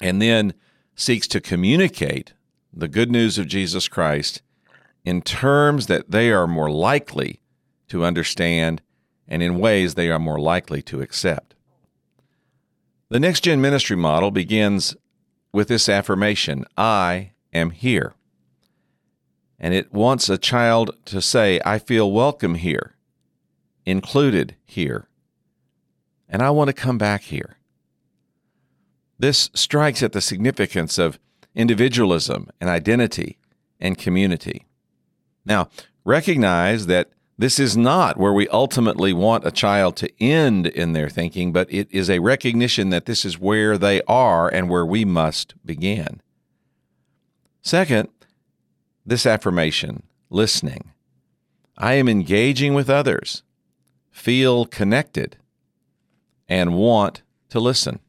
and 0.00 0.20
then 0.20 0.52
seeks 0.96 1.28
to 1.28 1.40
communicate 1.40 2.34
the 2.72 2.88
good 2.88 3.10
news 3.10 3.38
of 3.38 3.46
Jesus 3.46 3.86
Christ 3.86 4.42
in 5.04 5.22
terms 5.22 5.86
that 5.86 6.10
they 6.10 6.30
are 6.30 6.46
more 6.46 6.70
likely 6.70 7.40
to 7.88 8.04
understand 8.04 8.82
and 9.30 9.42
in 9.42 9.58
ways 9.58 9.94
they 9.94 10.10
are 10.10 10.18
more 10.18 10.40
likely 10.40 10.82
to 10.82 11.00
accept. 11.00 11.54
The 13.08 13.20
next 13.20 13.44
gen 13.44 13.60
ministry 13.60 13.96
model 13.96 14.30
begins 14.30 14.96
with 15.52 15.68
this 15.68 15.88
affirmation 15.88 16.64
I 16.76 17.32
am 17.52 17.70
here. 17.70 18.14
And 19.58 19.72
it 19.72 19.92
wants 19.92 20.28
a 20.28 20.38
child 20.38 20.90
to 21.06 21.20
say, 21.20 21.60
I 21.64 21.78
feel 21.78 22.10
welcome 22.10 22.56
here, 22.56 22.94
included 23.84 24.56
here, 24.64 25.08
and 26.28 26.42
I 26.42 26.50
want 26.50 26.68
to 26.68 26.74
come 26.74 26.98
back 26.98 27.22
here. 27.22 27.56
This 29.18 29.50
strikes 29.54 30.02
at 30.02 30.12
the 30.12 30.20
significance 30.20 30.96
of 30.98 31.18
individualism 31.54 32.48
and 32.60 32.70
identity 32.70 33.38
and 33.78 33.98
community. 33.98 34.66
Now, 35.44 35.68
recognize 36.04 36.86
that 36.86 37.10
this 37.40 37.58
is 37.58 37.74
not 37.74 38.18
where 38.18 38.34
we 38.34 38.46
ultimately 38.48 39.14
want 39.14 39.46
a 39.46 39.50
child 39.50 39.96
to 39.96 40.22
end 40.22 40.66
in 40.66 40.92
their 40.92 41.08
thinking, 41.08 41.54
but 41.54 41.72
it 41.72 41.88
is 41.90 42.10
a 42.10 42.18
recognition 42.18 42.90
that 42.90 43.06
this 43.06 43.24
is 43.24 43.38
where 43.38 43.78
they 43.78 44.02
are 44.02 44.46
and 44.46 44.68
where 44.68 44.84
we 44.84 45.06
must 45.06 45.54
begin. 45.64 46.20
Second, 47.62 48.10
this 49.06 49.24
affirmation, 49.24 50.02
listening. 50.28 50.92
I 51.78 51.94
am 51.94 52.10
engaging 52.10 52.74
with 52.74 52.90
others, 52.90 53.42
feel 54.10 54.66
connected, 54.66 55.38
and 56.46 56.76
want 56.76 57.22
to 57.48 57.58
listen. 57.58 58.00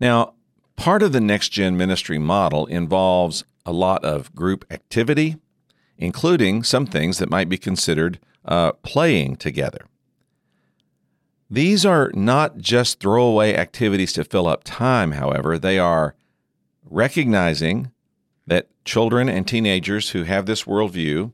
Now, 0.00 0.34
part 0.74 1.00
of 1.04 1.12
the 1.12 1.20
next 1.20 1.50
gen 1.50 1.76
ministry 1.76 2.18
model 2.18 2.66
involves 2.66 3.44
a 3.64 3.70
lot 3.70 4.04
of 4.04 4.34
group 4.34 4.64
activity 4.68 5.36
including 5.98 6.62
some 6.62 6.86
things 6.86 7.18
that 7.18 7.30
might 7.30 7.48
be 7.48 7.58
considered 7.58 8.18
uh, 8.44 8.72
playing 8.82 9.36
together. 9.36 9.86
These 11.50 11.86
are 11.86 12.10
not 12.14 12.58
just 12.58 13.00
throwaway 13.00 13.54
activities 13.54 14.12
to 14.14 14.24
fill 14.24 14.48
up 14.48 14.62
time, 14.64 15.12
however, 15.12 15.58
they 15.58 15.78
are 15.78 16.14
recognizing 16.82 17.92
that 18.46 18.68
children 18.84 19.28
and 19.28 19.46
teenagers 19.46 20.10
who 20.10 20.24
have 20.24 20.46
this 20.46 20.64
worldview 20.64 21.32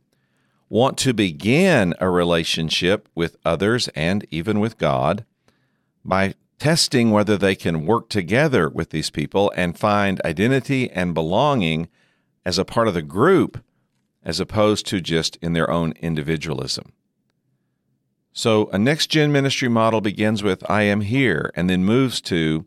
want 0.68 0.96
to 0.98 1.12
begin 1.12 1.94
a 1.98 2.08
relationship 2.08 3.08
with 3.14 3.36
others 3.44 3.88
and 3.88 4.26
even 4.30 4.60
with 4.60 4.78
God 4.78 5.24
by 6.04 6.34
testing 6.58 7.10
whether 7.10 7.36
they 7.36 7.56
can 7.56 7.86
work 7.86 8.08
together 8.08 8.68
with 8.68 8.90
these 8.90 9.10
people 9.10 9.52
and 9.56 9.78
find 9.78 10.20
identity 10.24 10.90
and 10.90 11.14
belonging 11.14 11.88
as 12.44 12.58
a 12.58 12.64
part 12.64 12.86
of 12.86 12.94
the 12.94 13.02
group 13.02 13.62
as 14.24 14.40
opposed 14.40 14.86
to 14.86 15.00
just 15.00 15.36
in 15.36 15.52
their 15.52 15.70
own 15.70 15.92
individualism. 16.00 16.92
So, 18.32 18.68
a 18.72 18.78
next 18.78 19.08
gen 19.08 19.32
ministry 19.32 19.68
model 19.68 20.00
begins 20.00 20.42
with 20.42 20.68
I 20.70 20.82
am 20.82 21.00
here 21.00 21.52
and 21.56 21.68
then 21.68 21.84
moves 21.84 22.20
to 22.22 22.64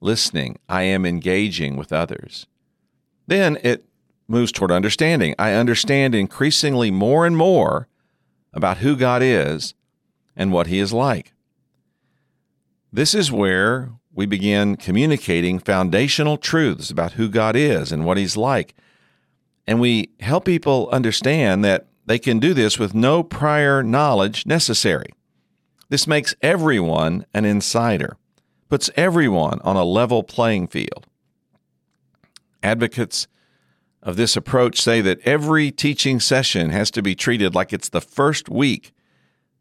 listening, 0.00 0.58
I 0.68 0.82
am 0.82 1.04
engaging 1.04 1.76
with 1.76 1.92
others. 1.92 2.46
Then 3.26 3.58
it 3.62 3.84
moves 4.28 4.52
toward 4.52 4.70
understanding. 4.70 5.34
I 5.38 5.52
understand 5.52 6.14
increasingly 6.14 6.90
more 6.90 7.26
and 7.26 7.36
more 7.36 7.88
about 8.52 8.78
who 8.78 8.96
God 8.96 9.22
is 9.22 9.74
and 10.36 10.52
what 10.52 10.66
He 10.66 10.78
is 10.78 10.92
like. 10.92 11.32
This 12.92 13.14
is 13.14 13.32
where 13.32 13.90
we 14.12 14.26
begin 14.26 14.76
communicating 14.76 15.58
foundational 15.58 16.36
truths 16.36 16.90
about 16.90 17.12
who 17.12 17.28
God 17.28 17.56
is 17.56 17.90
and 17.90 18.04
what 18.04 18.16
He's 18.16 18.36
like 18.36 18.74
and 19.66 19.80
we 19.80 20.10
help 20.20 20.44
people 20.44 20.88
understand 20.92 21.64
that 21.64 21.86
they 22.06 22.18
can 22.18 22.38
do 22.38 22.54
this 22.54 22.78
with 22.78 22.94
no 22.94 23.22
prior 23.22 23.82
knowledge 23.82 24.46
necessary. 24.46 25.10
This 25.88 26.06
makes 26.06 26.34
everyone 26.42 27.24
an 27.32 27.44
insider, 27.44 28.16
puts 28.68 28.90
everyone 28.96 29.60
on 29.62 29.76
a 29.76 29.84
level 29.84 30.22
playing 30.22 30.68
field. 30.68 31.06
Advocates 32.62 33.26
of 34.02 34.16
this 34.16 34.36
approach 34.36 34.80
say 34.80 35.00
that 35.00 35.20
every 35.20 35.70
teaching 35.70 36.20
session 36.20 36.70
has 36.70 36.90
to 36.90 37.02
be 37.02 37.14
treated 37.14 37.54
like 37.54 37.72
it's 37.72 37.88
the 37.88 38.00
first 38.00 38.48
week 38.48 38.92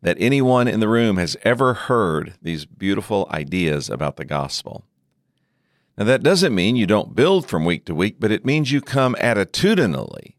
that 0.02 0.18
anyone 0.20 0.68
in 0.68 0.82
the 0.82 0.88
room 0.88 1.16
has 1.16 1.38
ever 1.44 1.74
heard 1.74 2.34
these 2.42 2.66
beautiful 2.66 3.28
ideas 3.32 3.90
about 3.90 4.18
the 4.18 4.26
gospel. 4.26 4.84
Now, 5.98 6.06
that 6.06 6.24
doesn't 6.24 6.56
mean 6.56 6.76
you 6.76 6.88
don't 6.88 7.16
build 7.16 7.48
from 7.48 7.66
week 7.66 7.86
to 7.86 7.96
week, 7.96 8.16
but 8.20 8.32
it 8.32 8.46
means 8.46 8.72
you 8.72 8.82
come 8.82 9.16
attitudinally 9.16 10.36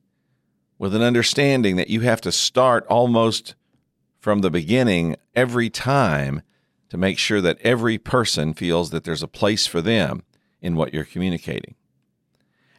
with 0.78 0.94
an 0.94 1.02
understanding 1.02 1.76
that 1.76 1.90
you 1.90 2.00
have 2.00 2.20
to 2.23 2.32
start 2.32 2.84
almost 2.88 3.54
from 4.18 4.40
the 4.40 4.50
beginning 4.50 5.16
every 5.34 5.70
time 5.70 6.42
to 6.88 6.96
make 6.96 7.18
sure 7.18 7.40
that 7.40 7.61
every 7.61 7.99
person 7.99 8.54
feels 8.54 8.90
that 8.90 9.04
there's 9.04 9.23
a 9.23 9.28
place 9.28 9.66
for 9.66 9.80
them 9.80 10.23
in 10.61 10.76
what 10.76 10.92
you're 10.92 11.04
communicating. 11.04 11.75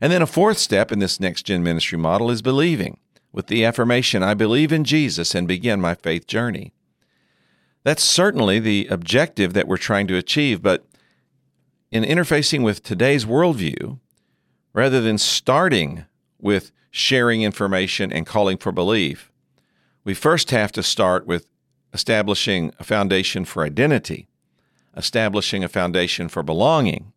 And 0.01 0.11
then 0.11 0.21
a 0.21 0.27
fourth 0.27 0.57
step 0.57 0.91
in 0.91 0.99
this 0.99 1.19
next 1.19 1.43
gen 1.43 1.63
ministry 1.63 1.97
model 1.97 2.29
is 2.29 2.41
believing 2.41 2.99
with 3.31 3.47
the 3.47 3.63
affirmation, 3.65 4.23
I 4.23 4.33
believe 4.33 4.71
in 4.71 4.83
Jesus 4.83 5.35
and 5.35 5.47
begin 5.47 5.81
my 5.81 5.95
faith 5.95 6.27
journey. 6.27 6.73
That's 7.83 8.03
certainly 8.03 8.59
the 8.59 8.87
objective 8.89 9.53
that 9.53 9.67
we're 9.67 9.77
trying 9.77 10.07
to 10.07 10.17
achieve, 10.17 10.61
but 10.61 10.85
in 11.95 12.03
interfacing 12.03 12.61
with 12.61 12.83
today's 12.83 13.23
worldview, 13.23 13.97
rather 14.73 14.99
than 14.99 15.17
starting 15.17 16.03
with 16.37 16.73
sharing 16.91 17.41
information 17.41 18.11
and 18.11 18.25
calling 18.25 18.57
for 18.57 18.73
belief, 18.73 19.31
we 20.03 20.13
first 20.13 20.51
have 20.51 20.73
to 20.73 20.83
start 20.83 21.25
with 21.25 21.47
establishing 21.93 22.73
a 22.79 22.83
foundation 22.83 23.45
for 23.45 23.63
identity, 23.63 24.27
establishing 24.97 25.63
a 25.63 25.69
foundation 25.69 26.27
for 26.27 26.43
belonging, 26.43 27.13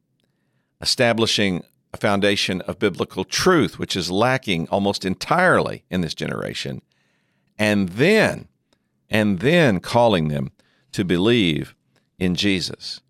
establishing 0.81 1.65
a 1.93 1.97
foundation 1.97 2.61
of 2.61 2.79
biblical 2.79 3.25
truth, 3.25 3.81
which 3.81 3.97
is 3.97 4.13
lacking 4.13 4.69
almost 4.69 5.05
entirely 5.05 5.83
in 5.91 6.03
this 6.03 6.15
generation, 6.15 6.81
and 7.59 7.89
then, 7.89 8.47
and 9.11 9.41
then 9.41 9.81
calling 9.81 10.29
them 10.29 10.53
to 10.93 11.05
believe 11.05 11.75
in 12.17 12.37
Jesus. 12.37 13.01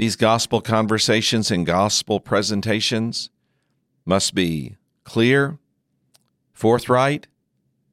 These 0.00 0.16
gospel 0.16 0.62
conversations 0.62 1.50
and 1.50 1.66
gospel 1.66 2.20
presentations 2.20 3.28
must 4.06 4.34
be 4.34 4.76
clear, 5.04 5.58
forthright, 6.54 7.26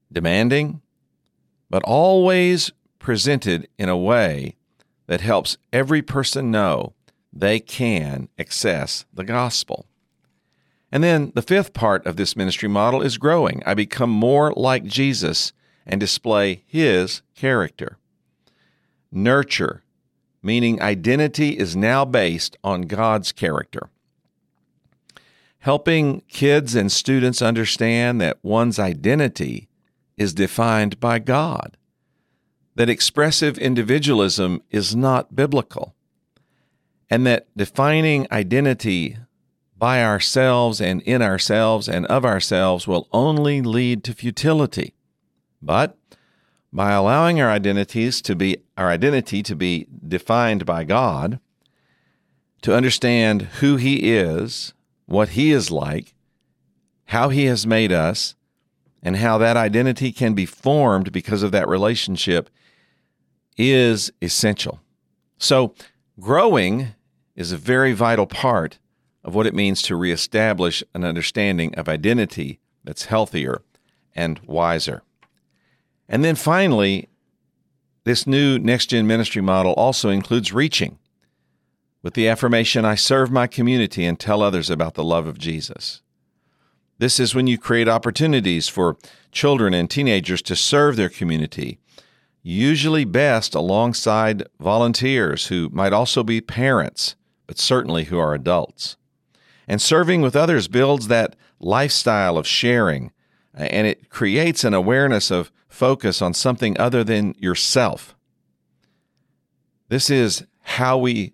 demanding, 0.09 0.81
but 1.69 1.83
always 1.83 2.71
presented 2.97 3.67
in 3.77 3.89
a 3.89 3.97
way 3.97 4.55
that 5.07 5.19
helps 5.19 5.57
every 5.73 6.01
person 6.01 6.49
know 6.49 6.93
they 7.33 7.59
can 7.59 8.29
access 8.39 9.03
the 9.13 9.25
gospel. 9.25 9.85
And 10.89 11.03
then 11.03 11.33
the 11.35 11.41
fifth 11.41 11.73
part 11.73 12.05
of 12.05 12.15
this 12.15 12.37
ministry 12.37 12.69
model 12.69 13.01
is 13.01 13.17
growing. 13.17 13.61
I 13.65 13.73
become 13.73 14.11
more 14.11 14.53
like 14.55 14.85
Jesus 14.85 15.51
and 15.85 15.99
display 15.99 16.63
his 16.67 17.21
character. 17.35 17.97
Nurture 19.11 19.83
meaning 20.41 20.81
identity 20.81 21.57
is 21.57 21.75
now 21.75 22.05
based 22.05 22.57
on 22.63 22.83
God's 22.83 23.31
character. 23.31 23.89
Helping 25.59 26.21
kids 26.29 26.75
and 26.75 26.91
students 26.91 27.41
understand 27.41 28.21
that 28.21 28.37
one's 28.41 28.79
identity 28.79 29.67
is 30.15 30.33
defined 30.33 30.99
by 30.99 31.19
God, 31.19 31.77
that 32.75 32.89
expressive 32.89 33.57
individualism 33.57 34.61
is 34.69 34.95
not 34.95 35.35
biblical, 35.35 35.95
and 37.09 37.25
that 37.25 37.47
defining 37.55 38.27
identity 38.31 39.17
by 39.77 40.03
ourselves 40.03 40.81
and 40.81 41.01
in 41.03 41.21
ourselves 41.21 41.87
and 41.87 42.05
of 42.07 42.25
ourselves 42.25 42.87
will 42.87 43.07
only 43.11 43.61
lead 43.61 44.03
to 44.03 44.13
futility. 44.13 44.93
But 45.61 45.97
by 46.73 46.91
allowing 46.91 47.39
our 47.39 47.49
identities 47.49 48.21
to 48.23 48.35
be 48.35 48.57
our 48.77 48.89
identity 48.89 49.41
to 49.43 49.55
be 49.55 49.87
defined 50.07 50.65
by 50.65 50.83
God, 50.83 51.39
to 52.61 52.75
understand 52.75 53.43
who 53.59 53.75
he 53.75 54.13
is, 54.13 54.73
what 55.05 55.29
he 55.29 55.51
is 55.51 55.71
like, 55.71 56.13
how 57.05 57.29
he 57.29 57.45
has 57.45 57.65
made 57.65 57.91
us, 57.91 58.35
and 59.01 59.17
how 59.17 59.37
that 59.37 59.57
identity 59.57 60.11
can 60.11 60.33
be 60.33 60.45
formed 60.45 61.11
because 61.11 61.43
of 61.43 61.51
that 61.51 61.67
relationship 61.67 62.49
is 63.57 64.11
essential. 64.21 64.79
So, 65.37 65.73
growing 66.19 66.89
is 67.35 67.51
a 67.51 67.57
very 67.57 67.93
vital 67.93 68.27
part 68.27 68.79
of 69.23 69.35
what 69.35 69.47
it 69.47 69.53
means 69.53 69.81
to 69.83 69.95
reestablish 69.95 70.83
an 70.93 71.03
understanding 71.03 71.73
of 71.75 71.87
identity 71.87 72.59
that's 72.83 73.05
healthier 73.05 73.61
and 74.15 74.39
wiser. 74.39 75.03
And 76.09 76.23
then 76.23 76.35
finally, 76.35 77.09
this 78.07 78.27
new 78.27 78.57
next 78.57 78.87
gen 78.87 79.07
ministry 79.07 79.41
model 79.41 79.73
also 79.73 80.09
includes 80.09 80.53
reaching 80.53 80.97
with 82.01 82.13
the 82.13 82.27
affirmation 82.27 82.85
I 82.85 82.95
serve 82.95 83.31
my 83.31 83.47
community 83.47 84.05
and 84.05 84.19
tell 84.19 84.41
others 84.41 84.69
about 84.69 84.93
the 84.93 85.03
love 85.03 85.27
of 85.27 85.37
Jesus. 85.37 86.01
This 86.99 87.19
is 87.19 87.35
when 87.35 87.47
you 87.47 87.57
create 87.57 87.87
opportunities 87.87 88.67
for 88.67 88.97
children 89.31 89.73
and 89.73 89.89
teenagers 89.89 90.41
to 90.43 90.55
serve 90.55 90.95
their 90.95 91.09
community, 91.09 91.79
usually 92.41 93.03
best 93.03 93.53
alongside 93.53 94.47
volunteers 94.59 95.47
who 95.47 95.69
might 95.73 95.93
also 95.93 96.23
be 96.23 96.39
parents, 96.39 97.15
but 97.45 97.59
certainly 97.59 98.05
who 98.05 98.17
are 98.17 98.33
adults. 98.33 98.95
And 99.67 99.81
serving 99.81 100.21
with 100.21 100.35
others 100.35 100.67
builds 100.67 101.07
that 101.09 101.35
lifestyle 101.59 102.37
of 102.37 102.47
sharing, 102.47 103.11
and 103.53 103.85
it 103.85 104.09
creates 104.09 104.63
an 104.63 104.73
awareness 104.73 105.29
of 105.29 105.51
focus 105.77 106.23
on 106.23 106.33
something 106.33 106.75
other 106.79 107.03
than 107.03 107.35
yourself. 107.37 108.15
This 109.89 110.09
is 110.09 110.43
how 110.61 110.97
we 110.97 111.33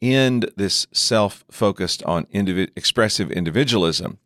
end 0.00 0.52
this 0.56 0.86
self 0.92 1.44
focused 1.50 2.00
on 2.04 2.28
expressive 2.30 3.32
individualism 3.32 4.18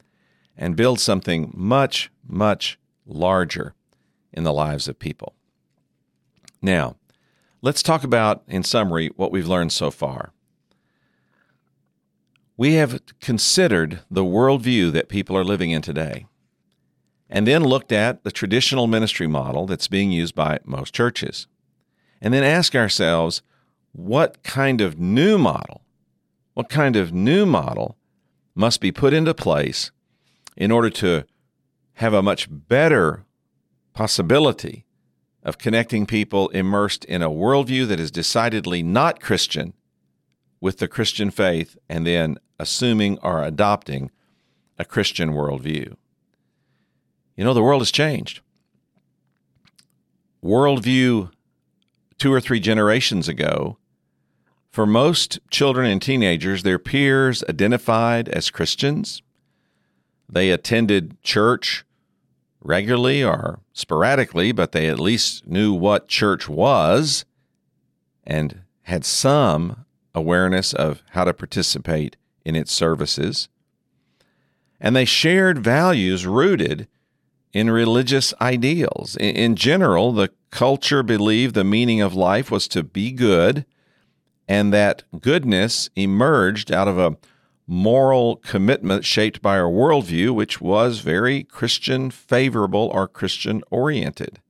and 0.59 0.77
build 0.77 1.01
something 1.01 1.51
much, 1.55 2.11
much 2.23 2.79
larger 3.07 3.75
in 4.31 4.45
the 4.45 4.53
lives 4.53 4.89
of 4.89 4.99
people. 4.99 5.35
Now, 6.61 6.97
let's 7.63 7.83
talk 7.83 8.05
about, 8.05 8.43
in 8.47 8.63
summary, 8.63 9.09
what 9.17 9.33
we've 9.33 9.49
learned 9.49 9.73
so 9.73 9.91
far. 9.91 10.33
We 12.59 12.75
have 12.75 13.01
considered 13.23 14.01
the 14.11 14.23
worldview 14.23 14.93
that 14.93 15.09
people 15.09 15.35
are 15.35 15.45
living 15.45 15.71
in 15.71 15.81
today 15.81 16.27
and 17.31 17.47
then 17.47 17.63
looked 17.63 17.93
at 17.93 18.25
the 18.25 18.33
traditional 18.33 18.89
ministry 18.89 19.29
model 19.29 19.67
that's 19.67 19.89
being 19.89 20.11
used 20.11 20.35
by 20.35 20.59
most 20.65 20.93
churches. 20.93 21.47
And 22.21 22.35
then 22.35 22.43
ask 22.43 22.75
ourselves 22.75 23.41
what 23.93 24.43
kind 24.43 24.81
of 24.81 24.99
new 24.99 25.39
model, 25.39 25.83
what 26.55 26.69
kind 26.69 26.97
of 26.97 27.15
new 27.15 27.47
model 27.47 27.97
must 28.55 28.81
be 28.81 28.93
put 28.93 29.15
into 29.15 29.33
place 29.33 29.93
in 30.57 30.71
order 30.71 30.91
to 30.91 31.25
have 31.95 32.13
a 32.13 32.23
much 32.23 32.49
better 32.51 33.25
possibility 33.95 34.85
of 35.43 35.57
connecting 35.57 36.07
people 36.07 36.49
immersed 36.49 37.05
in 37.07 37.23
a 37.23 37.31
worldview 37.31 37.87
that 37.87 38.01
is 38.01 38.11
decidedly 38.11 38.83
not 38.83 39.21
Christian 39.21 39.73
with 40.61 40.79
the 40.79 40.89
Christian 40.89 41.31
faith 41.31 41.79
and 41.89 42.07
then 42.07 42.37
assuming 42.59 43.19
or 43.23 43.43
adopting 43.43 44.11
a 44.79 44.85
Christian 44.85 45.31
worldview. 45.31 45.97
You 47.37 47.45
know, 47.45 47.55
the 47.55 47.63
world 47.63 47.81
has 47.81 47.91
changed. 47.91 48.41
Worldview 50.43 51.31
two 52.19 52.33
or 52.33 52.41
three 52.41 52.61
generations 52.61 53.29
ago, 53.29 53.79
for 54.71 54.87
most 54.87 55.41
children 55.51 55.91
and 55.91 56.01
teenagers, 56.01 56.63
their 56.63 56.79
peers 56.79 57.43
identified 57.49 58.29
as 58.29 58.51
Christians. 58.51 59.23
They 60.29 60.51
attended 60.51 61.21
church 61.23 61.85
regularly 62.63 63.25
or 63.25 63.61
sporadically, 63.73 64.53
but 64.53 64.73
they 64.73 64.89
at 64.89 65.01
least 65.01 65.47
knew 65.47 65.73
what 65.73 66.09
church 66.09 66.49
was 66.49 67.25
and 68.25 68.61
had 68.83 69.05
some 69.05 69.87
awareness 70.15 70.73
of 70.73 71.03
how 71.11 71.25
to 71.25 71.35
participate 71.35 72.17
in 72.45 72.55
its 72.55 72.73
services. 72.73 73.49
And 74.81 74.95
they 74.95 75.05
shared 75.05 75.59
values 75.59 76.27
rooted 76.27 76.87
in 77.53 77.71
religious 77.71 78.33
ideals. 78.41 79.17
In 79.17 79.57
general, 79.57 80.13
the 80.13 80.31
culture 80.51 81.03
believed 81.03 81.55
the 81.55 81.65
meaning 81.65 82.01
of 82.01 82.15
life 82.15 82.51
was 82.51 82.69
to 82.69 82.83
be 82.83 83.13
good, 83.13 83.65
and 84.49 84.73
that 84.73 85.03
goodness 85.21 85.91
emerged 85.97 86.73
out 86.73 86.89
of 86.89 86.99
a 86.99 87.17
moral 87.67 88.37
commitment 88.37 89.05
shaped 89.05 89.41
by 89.41 89.57
a 89.57 89.63
worldview 89.63 90.35
which 90.35 90.61
was 90.61 90.99
very 90.99 91.45
Christian 91.45 92.11
favorable 92.11 92.91
or 92.93 93.07
Christian 93.07 93.63
oriented. 93.71 94.41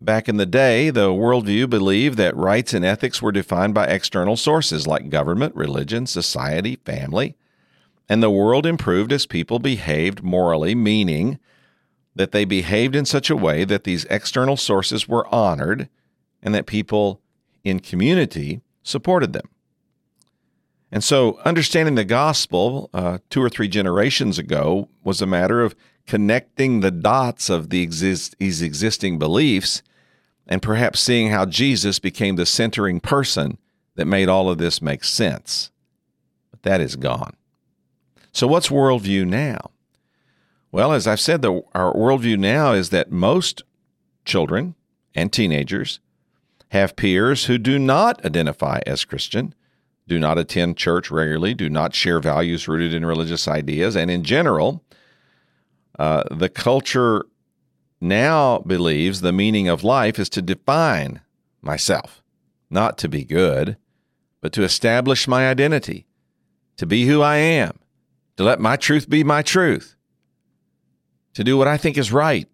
back 0.00 0.28
in 0.28 0.36
the 0.36 0.46
day, 0.46 0.90
the 0.90 1.08
worldview 1.08 1.68
believed 1.68 2.16
that 2.18 2.36
rights 2.36 2.72
and 2.72 2.84
ethics 2.84 3.20
were 3.20 3.32
defined 3.32 3.74
by 3.74 3.86
external 3.86 4.36
sources 4.36 4.86
like 4.86 5.10
government, 5.10 5.54
religion, 5.56 6.06
society, 6.06 6.76
family. 6.84 7.36
And 8.08 8.22
the 8.22 8.30
world 8.30 8.64
improved 8.64 9.12
as 9.12 9.26
people 9.26 9.58
behaved 9.58 10.22
morally, 10.22 10.74
meaning 10.74 11.38
that 12.14 12.32
they 12.32 12.44
behaved 12.44 12.96
in 12.96 13.04
such 13.04 13.30
a 13.30 13.36
way 13.36 13.64
that 13.64 13.84
these 13.84 14.04
external 14.06 14.56
sources 14.56 15.06
were 15.06 15.32
honored 15.32 15.88
and 16.42 16.54
that 16.54 16.66
people 16.66 17.20
in 17.64 17.80
community 17.80 18.60
supported 18.82 19.32
them. 19.32 19.48
And 20.90 21.04
so, 21.04 21.38
understanding 21.44 21.96
the 21.96 22.04
gospel 22.04 22.88
uh, 22.94 23.18
two 23.28 23.42
or 23.42 23.50
three 23.50 23.68
generations 23.68 24.38
ago 24.38 24.88
was 25.04 25.20
a 25.20 25.26
matter 25.26 25.62
of 25.62 25.76
connecting 26.06 26.80
the 26.80 26.90
dots 26.90 27.50
of 27.50 27.68
the 27.68 27.82
exist- 27.82 28.36
these 28.38 28.62
existing 28.62 29.18
beliefs 29.18 29.82
and 30.46 30.62
perhaps 30.62 31.00
seeing 31.00 31.30
how 31.30 31.44
Jesus 31.44 31.98
became 31.98 32.36
the 32.36 32.46
centering 32.46 33.00
person 33.00 33.58
that 33.96 34.06
made 34.06 34.30
all 34.30 34.48
of 34.48 34.56
this 34.56 34.80
make 34.80 35.04
sense. 35.04 35.70
But 36.50 36.62
that 36.62 36.80
is 36.80 36.96
gone. 36.96 37.36
So, 38.32 38.46
what's 38.46 38.68
worldview 38.68 39.26
now? 39.26 39.70
Well, 40.70 40.92
as 40.92 41.06
I've 41.06 41.20
said, 41.20 41.42
the, 41.42 41.62
our 41.74 41.94
worldview 41.94 42.38
now 42.38 42.72
is 42.72 42.90
that 42.90 43.10
most 43.10 43.62
children 44.24 44.74
and 45.14 45.32
teenagers 45.32 46.00
have 46.70 46.96
peers 46.96 47.46
who 47.46 47.56
do 47.56 47.78
not 47.78 48.24
identify 48.24 48.80
as 48.86 49.04
Christian, 49.04 49.54
do 50.06 50.18
not 50.18 50.38
attend 50.38 50.76
church 50.76 51.10
regularly, 51.10 51.54
do 51.54 51.70
not 51.70 51.94
share 51.94 52.20
values 52.20 52.68
rooted 52.68 52.92
in 52.92 53.06
religious 53.06 53.48
ideas, 53.48 53.96
and 53.96 54.10
in 54.10 54.22
general, 54.22 54.84
uh, 55.98 56.24
the 56.30 56.48
culture 56.48 57.24
now 58.00 58.58
believes 58.60 59.20
the 59.20 59.32
meaning 59.32 59.68
of 59.68 59.82
life 59.82 60.18
is 60.18 60.28
to 60.28 60.42
define 60.42 61.20
myself, 61.60 62.22
not 62.70 62.98
to 62.98 63.08
be 63.08 63.24
good, 63.24 63.76
but 64.40 64.52
to 64.52 64.62
establish 64.62 65.26
my 65.26 65.48
identity, 65.48 66.06
to 66.76 66.86
be 66.86 67.06
who 67.06 67.20
I 67.22 67.36
am, 67.36 67.77
to 68.38 68.44
let 68.44 68.60
my 68.60 68.76
truth 68.76 69.10
be 69.10 69.24
my 69.24 69.42
truth, 69.42 69.96
to 71.34 71.42
do 71.42 71.58
what 71.58 71.66
I 71.66 71.76
think 71.76 71.98
is 71.98 72.12
right, 72.12 72.48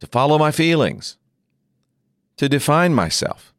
to 0.00 0.06
follow 0.06 0.38
my 0.38 0.50
feelings, 0.50 1.18
to 2.38 2.48
define 2.48 2.94
myself. 2.94 3.52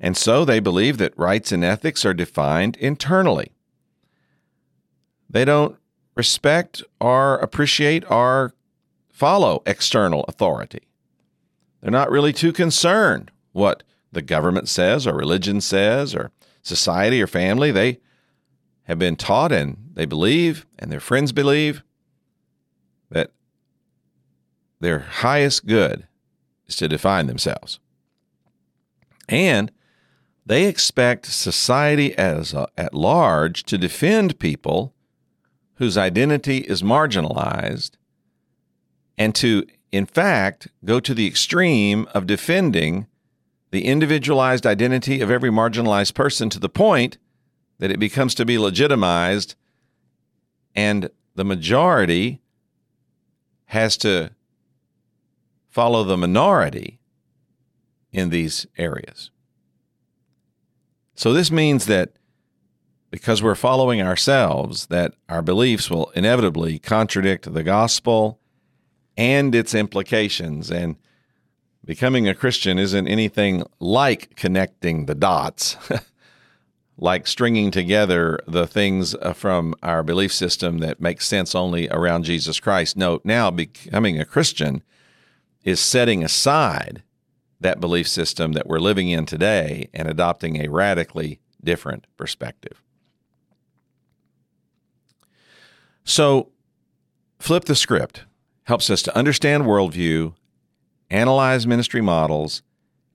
And 0.00 0.16
so 0.16 0.42
they 0.42 0.60
believe 0.60 0.96
that 0.96 1.18
rights 1.18 1.52
and 1.52 1.62
ethics 1.62 2.06
are 2.06 2.14
defined 2.14 2.76
internally. 2.76 3.52
They 5.28 5.44
don't 5.44 5.76
respect 6.14 6.82
or 6.98 7.34
appreciate 7.40 8.10
or 8.10 8.54
follow 9.10 9.62
external 9.66 10.24
authority. 10.28 10.88
They're 11.82 11.90
not 11.90 12.10
really 12.10 12.32
too 12.32 12.54
concerned 12.54 13.30
what 13.52 13.82
the 14.12 14.22
government 14.22 14.70
says 14.70 15.06
or 15.06 15.14
religion 15.14 15.60
says 15.60 16.14
or 16.14 16.30
society 16.62 17.20
or 17.20 17.26
family. 17.26 17.70
They 17.70 18.00
have 18.84 18.98
been 18.98 19.16
taught 19.16 19.52
and 19.52 19.83
they 19.94 20.04
believe 20.04 20.66
and 20.78 20.92
their 20.92 21.00
friends 21.00 21.32
believe 21.32 21.82
that 23.10 23.30
their 24.80 24.98
highest 24.98 25.66
good 25.66 26.06
is 26.66 26.76
to 26.76 26.88
define 26.88 27.26
themselves. 27.26 27.78
And 29.28 29.70
they 30.44 30.66
expect 30.66 31.26
society 31.26 32.16
as 32.18 32.52
a, 32.52 32.68
at 32.76 32.92
large 32.92 33.62
to 33.64 33.78
defend 33.78 34.38
people 34.38 34.94
whose 35.76 35.96
identity 35.96 36.58
is 36.58 36.82
marginalized 36.82 37.92
and 39.16 39.34
to, 39.36 39.64
in 39.90 40.06
fact, 40.06 40.68
go 40.84 41.00
to 41.00 41.14
the 41.14 41.26
extreme 41.26 42.06
of 42.12 42.26
defending 42.26 43.06
the 43.70 43.86
individualized 43.86 44.66
identity 44.66 45.20
of 45.20 45.30
every 45.30 45.50
marginalized 45.50 46.14
person 46.14 46.50
to 46.50 46.60
the 46.60 46.68
point 46.68 47.18
that 47.78 47.90
it 47.90 47.98
becomes 47.98 48.34
to 48.34 48.44
be 48.44 48.58
legitimized 48.58 49.54
and 50.74 51.10
the 51.34 51.44
majority 51.44 52.40
has 53.66 53.96
to 53.98 54.30
follow 55.68 56.04
the 56.04 56.16
minority 56.16 57.00
in 58.12 58.30
these 58.30 58.66
areas. 58.78 59.30
So 61.14 61.32
this 61.32 61.50
means 61.50 61.86
that 61.86 62.12
because 63.10 63.42
we're 63.42 63.54
following 63.54 64.02
ourselves 64.02 64.86
that 64.86 65.14
our 65.28 65.42
beliefs 65.42 65.88
will 65.88 66.10
inevitably 66.16 66.78
contradict 66.78 67.52
the 67.52 67.62
gospel 67.62 68.40
and 69.16 69.54
its 69.54 69.74
implications 69.74 70.70
and 70.70 70.96
becoming 71.84 72.28
a 72.28 72.34
Christian 72.34 72.78
isn't 72.78 73.06
anything 73.06 73.62
like 73.78 74.34
connecting 74.34 75.06
the 75.06 75.14
dots 75.14 75.76
like 76.96 77.26
stringing 77.26 77.70
together 77.70 78.38
the 78.46 78.66
things 78.66 79.14
uh, 79.16 79.32
from 79.32 79.74
our 79.82 80.02
belief 80.02 80.32
system 80.32 80.78
that 80.78 81.00
make 81.00 81.20
sense 81.20 81.54
only 81.54 81.88
around 81.88 82.24
Jesus 82.24 82.60
Christ. 82.60 82.96
No, 82.96 83.20
now 83.24 83.50
becoming 83.50 84.20
a 84.20 84.24
Christian 84.24 84.82
is 85.64 85.80
setting 85.80 86.22
aside 86.22 87.02
that 87.60 87.80
belief 87.80 88.06
system 88.06 88.52
that 88.52 88.66
we're 88.66 88.78
living 88.78 89.08
in 89.08 89.26
today 89.26 89.88
and 89.92 90.08
adopting 90.08 90.56
a 90.56 90.68
radically 90.68 91.40
different 91.62 92.06
perspective. 92.16 92.82
So, 96.04 96.50
flip 97.38 97.64
the 97.64 97.74
script 97.74 98.24
helps 98.64 98.90
us 98.90 99.02
to 99.02 99.16
understand 99.16 99.64
worldview, 99.64 100.34
analyze 101.10 101.66
ministry 101.66 102.02
models, 102.02 102.62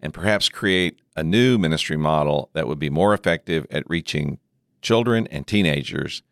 and 0.01 0.13
perhaps 0.13 0.49
create 0.49 0.99
a 1.19 1.23
new 1.23 1.57
ministry 1.57 1.97
model 1.97 2.49
that 2.53 2.65
would 2.65 2.79
be 2.79 2.89
more 2.89 3.13
effective 3.13 3.67
at 3.69 3.89
reaching 3.89 4.39
children 4.81 5.27
and 5.27 5.45
teenagers 5.45 6.23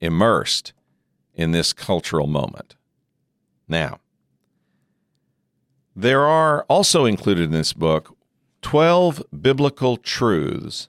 immersed 0.00 0.72
in 1.34 1.50
this 1.50 1.72
cultural 1.72 2.28
moment. 2.28 2.76
Now, 3.66 3.98
there 5.96 6.24
are 6.24 6.62
also 6.68 7.06
included 7.06 7.46
in 7.46 7.50
this 7.50 7.72
book 7.72 8.16
12 8.62 9.24
biblical 9.42 9.96
truths 9.96 10.88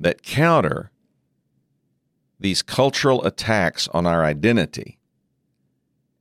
that 0.00 0.22
counter 0.22 0.90
these 2.40 2.62
cultural 2.62 3.22
attacks 3.24 3.86
on 3.88 4.06
our 4.06 4.24
identity 4.24 4.98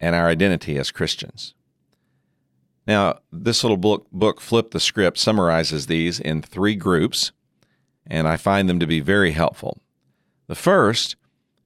and 0.02 0.16
our 0.16 0.28
identity 0.28 0.78
as 0.78 0.92
Christians. 0.92 1.54
Now, 2.92 3.20
this 3.32 3.64
little 3.64 3.78
book, 3.78 4.06
book, 4.12 4.42
Flip 4.42 4.72
the 4.72 4.80
Script, 4.82 5.18
summarizes 5.18 5.88
these 5.88 6.20
in 6.20 6.42
three 6.42 6.76
groups, 6.76 7.32
and 8.06 8.28
I 8.28 8.36
find 8.36 8.68
them 8.68 8.82
to 8.82 8.86
be 8.86 9.00
very 9.00 9.32
helpful. 9.32 9.82
The 10.48 10.56
first 10.56 11.16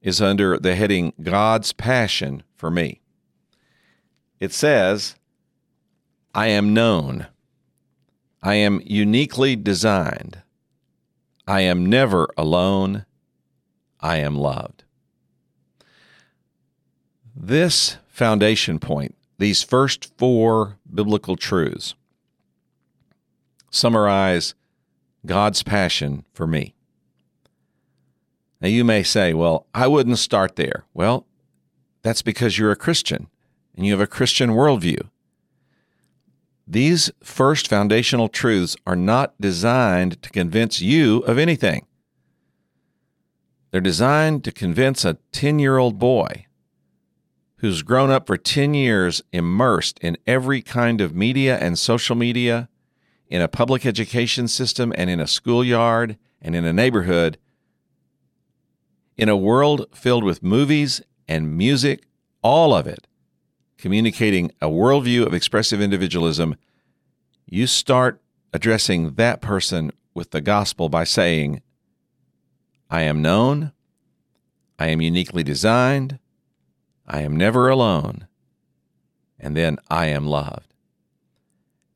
is 0.00 0.22
under 0.22 0.56
the 0.56 0.76
heading 0.76 1.14
God's 1.20 1.72
Passion 1.72 2.44
for 2.54 2.70
Me. 2.70 3.00
It 4.38 4.52
says, 4.52 5.16
I 6.32 6.46
am 6.46 6.72
known. 6.72 7.26
I 8.40 8.54
am 8.54 8.80
uniquely 8.84 9.56
designed. 9.56 10.42
I 11.44 11.62
am 11.62 11.84
never 11.84 12.28
alone. 12.36 13.04
I 13.98 14.18
am 14.18 14.36
loved. 14.36 14.84
This 17.34 17.96
foundation 18.06 18.78
point 18.78 19.16
these 19.38 19.62
first 19.62 20.16
four 20.16 20.78
biblical 20.92 21.36
truths 21.36 21.94
summarize 23.70 24.54
God's 25.24 25.62
passion 25.62 26.24
for 26.32 26.46
me. 26.46 26.74
Now, 28.60 28.68
you 28.68 28.84
may 28.84 29.02
say, 29.02 29.34
well, 29.34 29.66
I 29.74 29.86
wouldn't 29.86 30.18
start 30.18 30.56
there. 30.56 30.84
Well, 30.94 31.26
that's 32.02 32.22
because 32.22 32.58
you're 32.58 32.70
a 32.70 32.76
Christian 32.76 33.28
and 33.76 33.84
you 33.84 33.92
have 33.92 34.00
a 34.00 34.06
Christian 34.06 34.50
worldview. 34.50 35.10
These 36.66 37.10
first 37.22 37.68
foundational 37.68 38.28
truths 38.28 38.76
are 38.86 38.96
not 38.96 39.40
designed 39.40 40.20
to 40.22 40.30
convince 40.30 40.80
you 40.80 41.18
of 41.20 41.38
anything. 41.38 41.86
They're 43.70 43.80
designed 43.80 44.42
to 44.44 44.52
convince 44.52 45.04
a 45.04 45.18
10 45.32 45.58
year 45.58 45.76
old 45.76 45.98
boy 45.98 46.46
who's 47.58 47.82
grown 47.82 48.10
up 48.10 48.26
for 48.26 48.36
10 48.36 48.74
years 48.74 49.22
immersed 49.32 49.98
in 50.00 50.16
every 50.26 50.62
kind 50.62 51.00
of 51.00 51.14
media 51.14 51.58
and 51.58 51.78
social 51.78 52.16
media, 52.16 52.68
in 53.28 53.42
a 53.42 53.48
public 53.48 53.84
education 53.84 54.46
system 54.46 54.92
and 54.96 55.10
in 55.10 55.18
a 55.18 55.26
schoolyard 55.26 56.16
and 56.40 56.54
in 56.54 56.64
a 56.64 56.72
neighborhood, 56.72 57.38
in 59.16 59.28
a 59.28 59.36
world 59.36 59.86
filled 59.92 60.22
with 60.22 60.42
movies 60.42 61.02
and 61.26 61.56
music, 61.56 62.04
all 62.42 62.74
of 62.74 62.86
it 62.86 63.06
communicating 63.78 64.50
a 64.60 64.68
worldview 64.68 65.26
of 65.26 65.34
expressive 65.34 65.80
individualism, 65.80 66.56
you 67.46 67.66
start 67.66 68.20
addressing 68.52 69.14
that 69.14 69.40
person 69.40 69.92
with 70.14 70.30
the 70.30 70.40
gospel 70.40 70.88
by 70.88 71.04
saying, 71.04 71.62
I 72.90 73.02
am 73.02 73.20
known, 73.20 73.72
I 74.78 74.88
am 74.88 75.00
uniquely 75.00 75.42
designed, 75.42 76.18
I 77.06 77.22
am 77.22 77.36
never 77.36 77.68
alone. 77.68 78.26
And 79.38 79.56
then 79.56 79.78
I 79.88 80.06
am 80.06 80.26
loved. 80.26 80.72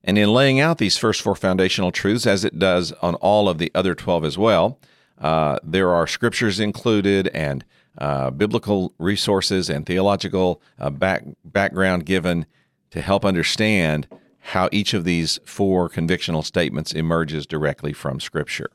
And 0.03 0.17
in 0.17 0.33
laying 0.33 0.61
out 0.61 0.79
these 0.79 0.97
first 0.97 1.21
four 1.21 1.35
foundational 1.35 1.93
truths, 1.93 2.27
as 2.27 2.45
it 2.45 2.59
does 2.59 2.93
on 3.03 3.15
all 3.17 3.49
of 3.49 3.59
the 3.59 3.71
other 3.75 3.95
12 3.95 4.25
as 4.25 4.39
well, 4.39 4.79
uh, 5.19 5.59
there 5.63 5.91
are 5.91 6.07
scriptures 6.07 6.59
included 6.59 7.29
and 7.29 7.65
uh, 7.99 8.31
biblical 8.31 8.95
resources 8.99 9.69
and 9.69 9.85
theological 9.85 10.63
uh, 10.79 10.91
back, 10.91 11.25
background 11.45 12.07
given 12.07 12.47
to 12.91 13.01
help 13.01 13.25
understand 13.25 14.07
how 14.41 14.69
each 14.73 14.95
of 14.95 15.05
these 15.05 15.39
four 15.45 15.89
convictional 15.89 16.45
statements 16.45 16.93
emerges 16.93 17.47
directly 17.47 17.93
from 17.93 18.21
Scripture. 18.21 18.71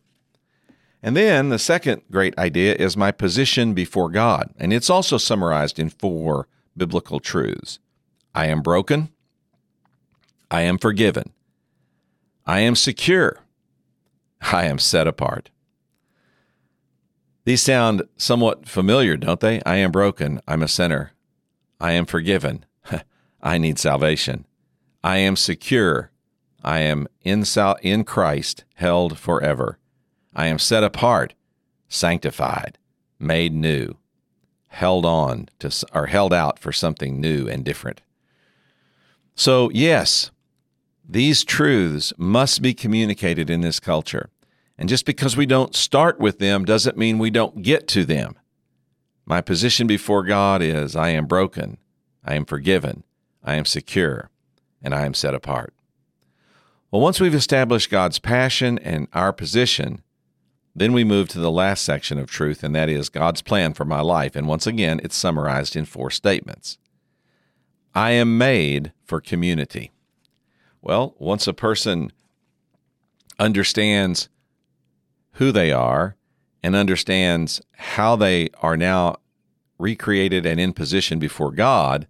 And 1.06 1.16
then 1.16 1.50
the 1.50 1.60
second 1.60 2.02
great 2.10 2.36
idea 2.36 2.74
is 2.74 2.98
my 2.98 3.12
position 3.12 3.76
before 3.76 4.10
God, 4.10 4.50
and 4.58 4.74
it's 4.74 4.90
also 4.90 5.20
summarized 5.20 5.78
in 5.78 5.92
four 5.92 6.48
biblical 6.76 7.20
truths 7.20 7.78
I 8.34 8.48
am 8.48 8.64
broken, 8.64 9.10
I 10.50 10.62
am 10.62 10.80
forgiven, 10.80 11.32
I 12.48 12.62
am 12.62 12.76
secure, 12.76 13.38
I 14.52 14.66
am 14.66 14.80
set 14.80 15.06
apart. 15.06 15.52
These 17.44 17.62
sound 17.62 18.02
somewhat 18.18 18.68
familiar, 18.68 19.16
don't 19.16 19.42
they? 19.42 19.62
I 19.64 19.76
am 19.76 19.92
broken. 19.92 20.42
I'm 20.48 20.64
a 20.64 20.68
sinner. 20.68 21.12
I 21.80 21.92
am 21.92 22.08
forgiven. 22.08 22.66
I 23.44 23.60
need 23.60 23.78
salvation. 23.78 24.48
I 25.04 25.18
am 25.18 25.36
secure. 25.36 26.10
I 26.64 26.80
am 26.80 27.08
in, 27.22 27.46
in 27.84 28.04
Christ, 28.06 28.64
held 28.74 29.20
forever. 29.20 29.78
I 30.36 30.48
am 30.48 30.60
set 30.60 30.84
apart, 30.84 31.34
sanctified, 31.88 32.78
made 33.20 33.54
new, 33.54 33.96
held 34.68 35.06
on 35.06 35.48
to 35.60 35.72
or 35.94 36.08
held 36.08 36.34
out 36.34 36.60
for 36.60 36.74
something 36.74 37.22
new 37.22 37.48
and 37.48 37.64
different. 37.64 38.02
So, 39.36 39.70
yes, 39.72 40.32
these 41.08 41.44
truths 41.44 42.14
must 42.18 42.62
be 42.62 42.74
communicated 42.74 43.50
in 43.50 43.62
this 43.62 43.80
culture. 43.80 44.30
And 44.78 44.90
just 44.90 45.06
because 45.06 45.38
we 45.38 45.46
don't 45.46 45.76
start 45.76 46.20
with 46.20 46.40
them 46.40 46.66
doesn't 46.66 46.98
mean 46.98 47.18
we 47.18 47.30
don't 47.30 47.62
get 47.62 47.88
to 47.90 48.04
them. 48.04 48.36
My 49.26 49.42
position 49.42 49.88
before 49.88 50.24
God 50.24 50.62
is 50.62 50.96
I 50.96 51.10
am 51.10 51.26
broken, 51.26 51.78
I 52.24 52.36
am 52.36 52.46
forgiven, 52.46 53.04
I 53.44 53.56
am 53.56 53.66
secure, 53.66 54.30
and 54.82 54.94
I 54.94 55.06
am 55.06 55.14
set 55.14 55.34
apart. 55.34 55.74
Well, 56.92 57.02
once 57.02 57.20
we've 57.20 57.34
established 57.36 57.90
God's 57.90 58.20
passion 58.20 58.78
and 58.80 59.08
our 59.14 59.34
position, 59.34 60.02
then 60.76 60.92
we 60.92 61.04
move 61.06 61.30
to 61.30 61.40
the 61.40 61.52
last 61.52 61.84
section 61.84 62.20
of 62.20 62.30
truth, 62.30 62.64
and 62.64 62.76
that 62.76 62.90
is 62.90 63.08
God's 63.08 63.42
plan 63.42 63.74
for 63.74 63.86
my 63.86 64.02
life. 64.02 64.36
And 64.36 64.46
once 64.48 64.68
again, 64.68 65.00
it's 65.04 65.16
summarized 65.16 65.76
in 65.76 65.86
four 65.86 66.12
statements 66.12 66.78
I 67.94 68.12
am 68.12 68.38
made 68.38 68.92
for 69.06 69.22
community. 69.22 69.92
Well, 70.82 71.16
once 71.18 71.48
a 71.48 71.54
person 71.54 72.12
understands 73.40 74.28
who 75.34 75.52
they 75.52 75.72
are 75.72 76.18
and 76.62 76.76
understands 76.76 77.62
how 77.78 78.18
they 78.18 78.50
are 78.62 78.76
now 78.76 79.18
recreated 79.78 80.46
and 80.46 80.60
in 80.60 80.74
position 80.74 81.20
before 81.20 81.52
God, 81.52 82.08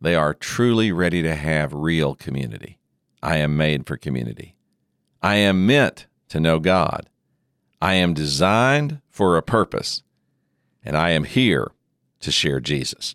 they 0.00 0.14
are 0.14 0.34
truly 0.34 0.92
ready 0.92 1.22
to 1.22 1.34
have 1.34 1.72
real 1.72 2.14
community. 2.14 2.78
I 3.22 3.38
am 3.38 3.56
made 3.56 3.86
for 3.86 3.96
community. 3.96 4.54
I 5.20 5.36
am 5.36 5.66
meant 5.66 6.06
to 6.28 6.38
know 6.38 6.60
God. 6.60 7.08
I 7.80 7.94
am 7.94 8.14
designed 8.14 9.00
for 9.08 9.36
a 9.36 9.42
purpose, 9.42 10.02
and 10.84 10.96
I 10.96 11.10
am 11.10 11.24
here 11.24 11.70
to 12.20 12.32
share 12.32 12.60
Jesus. 12.60 13.14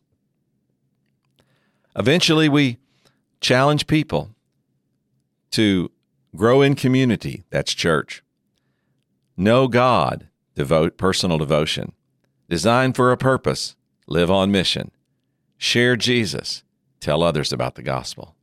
Eventually, 1.95 2.49
we 2.49 2.78
challenge 3.41 3.88
people 3.88 4.30
to 5.52 5.91
grow 6.36 6.62
in 6.62 6.76
community. 6.76 7.43
That's 7.49 7.73
church. 7.73 8.23
Know 9.36 9.67
God, 9.67 10.28
devote 10.56 10.97
personal 10.97 11.38
devotion. 11.38 11.91
Design 12.49 12.93
for 12.93 13.12
a 13.12 13.17
purpose, 13.17 13.76
live 14.08 14.32
on 14.32 14.52
mission. 14.52 14.91
Share 15.58 15.95
Jesus, 15.95 16.63
tell 16.99 17.21
others 17.21 17.52
about 17.52 17.76
the 17.76 17.84
gospel. 17.84 18.36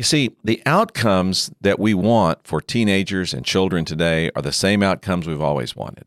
You 0.00 0.04
see, 0.04 0.34
the 0.42 0.62
outcomes 0.64 1.50
that 1.60 1.78
we 1.78 1.92
want 1.92 2.38
for 2.46 2.62
teenagers 2.62 3.34
and 3.34 3.44
children 3.44 3.84
today 3.84 4.30
are 4.34 4.40
the 4.40 4.50
same 4.50 4.82
outcomes 4.82 5.26
we've 5.26 5.42
always 5.42 5.76
wanted. 5.76 6.06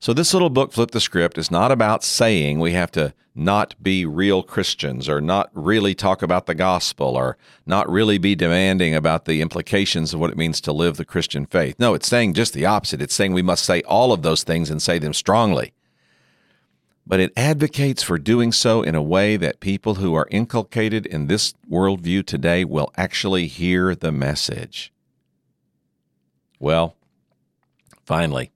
So, 0.00 0.12
this 0.12 0.34
little 0.34 0.50
book, 0.50 0.74
Flip 0.74 0.90
the 0.90 1.00
Script, 1.00 1.38
is 1.38 1.50
not 1.50 1.72
about 1.72 2.04
saying 2.04 2.60
we 2.60 2.74
have 2.74 2.92
to 2.92 3.14
not 3.34 3.74
be 3.82 4.04
real 4.04 4.42
Christians 4.42 5.08
or 5.08 5.22
not 5.22 5.48
really 5.54 5.94
talk 5.94 6.20
about 6.20 6.44
the 6.44 6.54
gospel 6.54 7.16
or 7.16 7.38
not 7.64 7.88
really 7.88 8.18
be 8.18 8.34
demanding 8.34 8.94
about 8.94 9.24
the 9.24 9.40
implications 9.40 10.12
of 10.12 10.20
what 10.20 10.30
it 10.30 10.36
means 10.36 10.60
to 10.60 10.70
live 10.70 10.98
the 10.98 11.06
Christian 11.06 11.46
faith. 11.46 11.74
No, 11.78 11.94
it's 11.94 12.06
saying 12.06 12.34
just 12.34 12.52
the 12.52 12.66
opposite. 12.66 13.00
It's 13.00 13.14
saying 13.14 13.32
we 13.32 13.40
must 13.40 13.64
say 13.64 13.80
all 13.84 14.12
of 14.12 14.20
those 14.20 14.42
things 14.42 14.68
and 14.68 14.82
say 14.82 14.98
them 14.98 15.14
strongly. 15.14 15.72
But 17.08 17.20
it 17.20 17.32
advocates 17.38 18.02
for 18.02 18.18
doing 18.18 18.52
so 18.52 18.82
in 18.82 18.94
a 18.94 19.02
way 19.02 19.38
that 19.38 19.60
people 19.60 19.94
who 19.94 20.12
are 20.14 20.28
inculcated 20.30 21.06
in 21.06 21.26
this 21.26 21.54
worldview 21.68 22.26
today 22.26 22.66
will 22.66 22.92
actually 22.98 23.46
hear 23.46 23.94
the 23.94 24.12
message. 24.12 24.92
Well, 26.60 26.96
finally, 28.04 28.50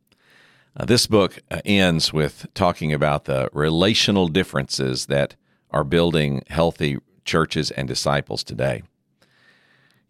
uh, 0.77 0.85
this 0.85 1.07
book 1.07 1.39
uh, 1.51 1.63
ends 1.65 2.13
with 2.13 2.47
talking 2.53 2.93
about 2.93 3.25
the 3.25 3.49
relational 3.55 4.29
differences 4.29 5.07
that 5.07 5.35
are 5.71 5.85
building 5.85 6.43
healthy 6.49 6.99
churches 7.25 7.71
and 7.71 7.89
disciples 7.89 8.45
today. 8.45 8.83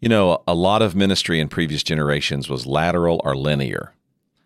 You 0.01 0.09
know, 0.09 0.43
a 0.45 0.53
lot 0.53 0.81
of 0.81 0.97
ministry 0.97 1.39
in 1.39 1.47
previous 1.47 1.81
generations 1.81 2.49
was 2.49 2.65
lateral 2.65 3.21
or 3.23 3.37
linear. 3.37 3.93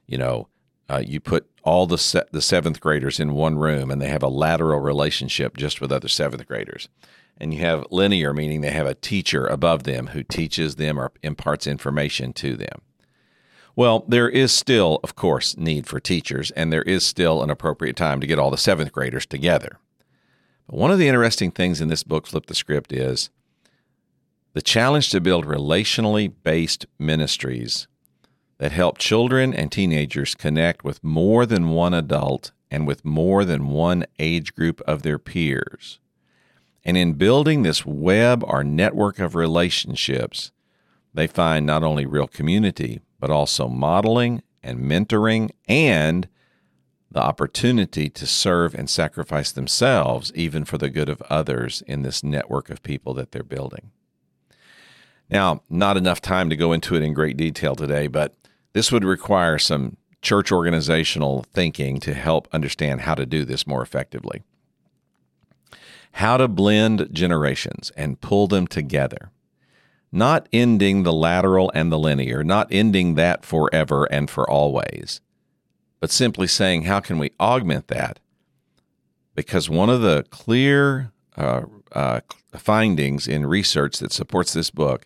You 0.06 0.20
know, 0.20 0.48
uh, 0.88 1.02
you 1.04 1.20
put 1.20 1.50
all 1.68 1.86
the 1.86 1.98
se- 1.98 2.24
the 2.32 2.42
seventh 2.42 2.80
graders 2.80 3.20
in 3.20 3.34
one 3.34 3.58
room, 3.58 3.92
and 3.92 4.02
they 4.02 4.08
have 4.08 4.24
a 4.24 4.30
lateral 4.30 4.80
relationship 4.80 5.58
just 5.58 5.82
with 5.82 5.92
other 5.92 6.08
seventh 6.08 6.48
graders. 6.48 6.88
And 7.38 7.54
you 7.54 7.60
have 7.60 7.86
linear, 7.92 8.34
meaning 8.34 8.62
they 8.62 8.72
have 8.72 8.88
a 8.88 8.96
teacher 8.96 9.46
above 9.46 9.84
them 9.84 10.08
who 10.08 10.24
teaches 10.24 10.78
them 10.78 10.98
or 10.98 11.12
imparts 11.24 11.68
information 11.68 12.32
to 12.34 12.56
them. 12.56 12.82
Well, 13.76 14.06
there 14.08 14.30
is 14.30 14.54
still, 14.54 15.02
of 15.04 15.16
course, 15.16 15.58
need 15.58 15.88
for 15.88 16.00
teachers, 16.00 16.52
and 16.52 16.72
there 16.72 16.84
is 16.84 17.06
still 17.06 17.44
an 17.44 17.50
appropriate 17.50 17.98
time 17.98 18.22
to 18.22 18.28
get 18.28 18.40
all 18.40 18.50
the 18.50 18.58
seventh 18.58 18.94
graders 18.94 19.26
together. 19.26 19.78
But 20.68 20.80
one 20.80 20.90
of 20.90 21.00
the 21.00 21.10
interesting 21.10 21.52
things 21.52 21.82
in 21.82 21.90
this 21.90 22.04
book, 22.04 22.28
Flip 22.28 22.46
the 22.46 22.56
Script, 22.56 22.94
is 22.94 23.30
the 24.54 24.62
challenge 24.62 25.10
to 25.10 25.20
build 25.20 25.46
relationally 25.46 26.32
based 26.44 26.86
ministries 26.98 27.88
that 28.58 28.72
help 28.72 28.98
children 28.98 29.54
and 29.54 29.72
teenagers 29.72 30.36
connect 30.36 30.84
with 30.84 31.04
more 31.04 31.46
than 31.46 31.70
one 31.70 31.94
adult 31.94 32.52
and 32.72 32.88
with 32.88 33.06
more 33.06 33.46
than 33.46 33.70
one 33.70 34.06
age 34.20 34.54
group 34.56 34.82
of 34.82 35.04
their 35.04 35.20
peers. 35.20 36.00
And 36.84 36.98
in 36.98 37.14
building 37.14 37.64
this 37.64 37.86
web 37.86 38.44
or 38.46 38.64
network 38.64 39.20
of 39.20 39.36
relationships, 39.36 40.52
they 41.14 41.28
find 41.28 41.66
not 41.66 41.84
only 41.84 42.06
real 42.06 42.28
community, 42.28 43.02
but 43.20 43.30
also 43.30 43.68
modeling 43.68 44.42
and 44.64 44.80
mentoring 44.80 45.52
and 45.68 46.28
the 47.10 47.22
opportunity 47.22 48.10
to 48.10 48.28
serve 48.28 48.76
and 48.76 48.90
sacrifice 48.90 49.52
themselves, 49.52 50.32
even 50.36 50.66
for 50.66 50.78
the 50.78 50.90
good 50.90 51.10
of 51.10 51.22
others 51.24 51.82
in 51.88 52.02
this 52.02 52.24
network 52.24 52.70
of 52.70 52.84
people 52.84 53.14
that 53.14 53.32
they're 53.32 53.44
building. 53.44 53.92
Now, 55.30 55.62
not 55.70 55.98
enough 55.98 56.22
time 56.22 56.50
to 56.50 56.56
go 56.56 56.72
into 56.72 56.96
it 56.96 57.04
in 57.04 57.14
great 57.14 57.38
detail 57.38 57.76
today, 57.76 58.08
but 58.08 58.36
this 58.74 58.92
would 58.92 59.04
require 59.04 59.58
some 59.58 59.98
church 60.22 60.52
organizational 60.52 61.46
thinking 61.54 62.00
to 62.00 62.14
help 62.14 62.48
understand 62.54 63.02
how 63.02 63.16
to 63.16 63.26
do 63.26 63.46
this 63.46 63.68
more 63.68 63.82
effectively. 63.82 64.44
How 66.14 66.38
to 66.38 66.48
blend 66.48 67.10
generations 67.12 67.92
and 67.96 68.22
pull 68.22 68.48
them 68.48 68.68
together 68.68 69.32
not 70.12 70.48
ending 70.54 71.04
the 71.04 71.14
lateral 71.14 71.72
and 71.74 71.92
the 71.92 72.00
linear, 72.00 72.44
not 72.44 72.68
ending 72.72 73.16
that 73.16 73.44
forever 73.44 74.06
and 74.06 74.30
for 74.30 74.50
always, 74.50 75.22
but 76.00 76.12
simply 76.12 76.48
saying, 76.48 76.84
how 76.84 77.00
can 77.00 77.18
we 77.18 77.32
augment 77.40 77.88
that? 77.88 78.20
Because 79.36 79.70
one 79.70 79.90
of 79.90 80.02
the 80.02 80.26
clear 80.30 81.12
uh, 81.36 81.64
uh, 81.92 82.22
findings 82.56 83.28
in 83.28 83.46
research 83.46 84.00
that 84.00 84.12
supports 84.12 84.54
this 84.54 84.72
book 84.72 85.06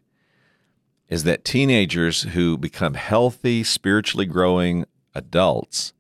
is 1.12 1.26
that 1.26 1.44
teenagers 1.44 2.24
who 2.24 2.58
become 2.58 2.94
healthy, 2.94 3.66
spiritually 3.66 4.26
growing 4.26 4.86
adults 5.14 5.92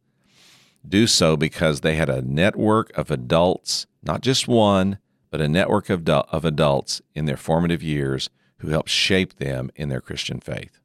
do 0.87 1.05
so 1.05 1.35
because 1.35 1.81
they 1.81 1.95
had 1.95 2.09
a 2.09 2.21
network 2.21 2.97
of 2.97 3.11
adults, 3.11 3.85
not 4.01 4.21
just 4.21 4.47
one, 4.47 4.97
but 5.29 5.41
a 5.41 5.49
network 5.49 5.89
of, 5.89 6.07
of 6.07 6.45
adults 6.45 7.01
in 7.13 7.25
their 7.25 7.37
formative 7.37 7.83
years 7.83 8.29
who 8.59 8.69
helped 8.69 8.89
shape 8.89 9.35
them 9.35 9.69
in 9.75 9.89
their 9.89 9.99
Christian 10.01 10.39
faith. 10.39 10.79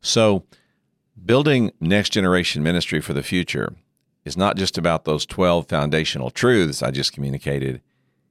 So, 0.00 0.44
building 1.22 1.72
next 1.80 2.10
generation 2.10 2.62
ministry 2.62 3.00
for 3.00 3.12
the 3.12 3.22
future 3.22 3.74
is 4.24 4.38
not 4.38 4.56
just 4.56 4.78
about 4.78 5.04
those 5.04 5.26
12 5.26 5.68
foundational 5.68 6.30
truths 6.30 6.82
I 6.82 6.90
just 6.92 7.12
communicated. 7.12 7.82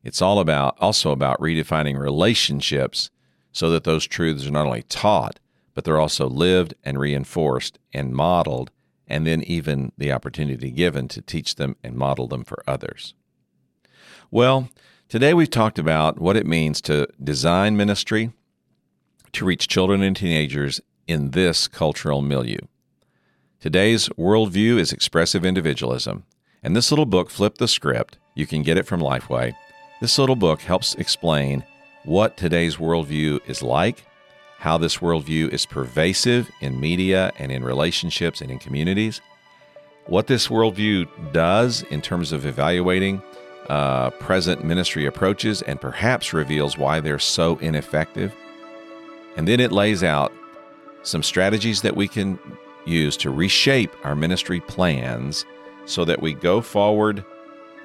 It's 0.04 0.22
all 0.24 0.40
about 0.40 0.76
also 0.80 1.12
about 1.12 1.40
redefining 1.40 2.00
relationships 2.00 3.12
so 3.58 3.72
that 3.72 3.86
those 3.86 4.06
truths 4.06 4.46
are 4.46 4.52
not 4.52 4.68
only 4.68 4.84
taught, 4.84 5.40
but 5.74 5.84
they're 5.84 6.00
also 6.00 6.30
lived 6.30 6.76
and 6.84 7.00
reinforced 7.00 7.80
and 7.92 8.14
modeled, 8.14 8.70
and 9.08 9.26
then 9.26 9.42
even 9.46 9.92
the 9.98 10.12
opportunity 10.12 10.70
given 10.70 11.08
to 11.08 11.24
teach 11.24 11.56
them 11.56 11.76
and 11.84 11.96
model 11.96 12.28
them 12.28 12.44
for 12.44 12.64
others. 12.68 13.16
Well, 14.30 14.70
today 15.10 15.34
we've 15.34 15.50
talked 15.50 15.80
about 15.80 16.20
what 16.20 16.38
it 16.38 16.46
means 16.46 16.82
to 16.82 17.08
design 17.24 17.76
ministry 17.76 18.32
to 19.32 19.44
reach 19.44 19.68
children 19.68 20.04
and 20.04 20.16
teenagers 20.16 20.80
in 21.08 21.32
this 21.32 21.68
cultural 21.68 22.22
milieu. 22.22 22.60
Today's 23.60 24.08
worldview 24.10 24.78
is 24.78 24.94
expressive 24.94 25.44
individualism, 25.44 26.26
and 26.62 26.76
this 26.76 26.92
little 26.92 27.08
book, 27.08 27.32
Flip 27.32 27.58
the 27.58 27.68
Script, 27.68 28.20
you 28.36 28.46
can 28.46 28.62
get 28.62 28.78
it 28.78 28.86
from 28.86 29.02
Lifeway. 29.02 29.56
This 30.00 30.20
little 30.20 30.36
book 30.36 30.62
helps 30.62 30.94
explain 30.94 31.64
what 32.08 32.38
today's 32.38 32.78
worldview 32.78 33.38
is 33.50 33.62
like, 33.62 34.06
how 34.60 34.78
this 34.78 35.00
worldview 35.00 35.50
is 35.50 35.66
pervasive 35.66 36.50
in 36.62 36.80
media 36.80 37.34
and 37.38 37.52
in 37.52 37.66
relationships 37.66 38.40
and 38.40 38.50
in 38.50 38.58
communities, 38.58 39.20
what 40.06 40.28
this 40.28 40.48
worldview 40.48 41.06
does 41.34 41.84
in 41.92 42.02
terms 42.02 42.32
of 42.32 42.46
evaluating 42.46 43.22
uh, 43.68 44.10
present 44.12 44.64
ministry 44.64 45.06
approaches, 45.06 45.62
and 45.64 45.82
perhaps 45.82 46.32
reveals 46.32 46.78
why 46.78 47.02
they're 47.02 47.20
so 47.20 47.58
ineffective. 47.58 48.34
And 49.36 49.46
then 49.46 49.60
it 49.60 49.74
lays 49.74 50.02
out 50.02 50.32
some 51.04 51.22
strategies 51.22 51.82
that 51.82 51.98
we 51.98 52.08
can 52.08 52.40
use 52.86 53.18
to 53.18 53.30
reshape 53.30 53.94
our 54.06 54.16
ministry 54.16 54.62
plans 54.62 55.46
so 55.86 56.06
that 56.06 56.22
we 56.22 56.34
go 56.34 56.62
forward 56.62 57.26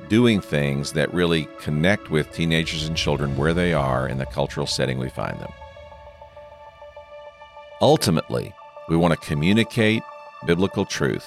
doing 0.08 0.40
things 0.40 0.92
that 0.92 1.12
really 1.12 1.48
connect 1.60 2.10
with 2.10 2.32
teenagers 2.32 2.86
and 2.86 2.96
children 2.96 3.36
where 3.36 3.54
they 3.54 3.72
are 3.72 4.08
in 4.08 4.18
the 4.18 4.26
cultural 4.26 4.66
setting 4.66 4.98
we 4.98 5.08
find 5.08 5.38
them. 5.40 5.52
Ultimately, 7.80 8.54
we 8.88 8.96
want 8.96 9.12
to 9.12 9.26
communicate 9.26 10.02
biblical 10.46 10.84
truth, 10.84 11.26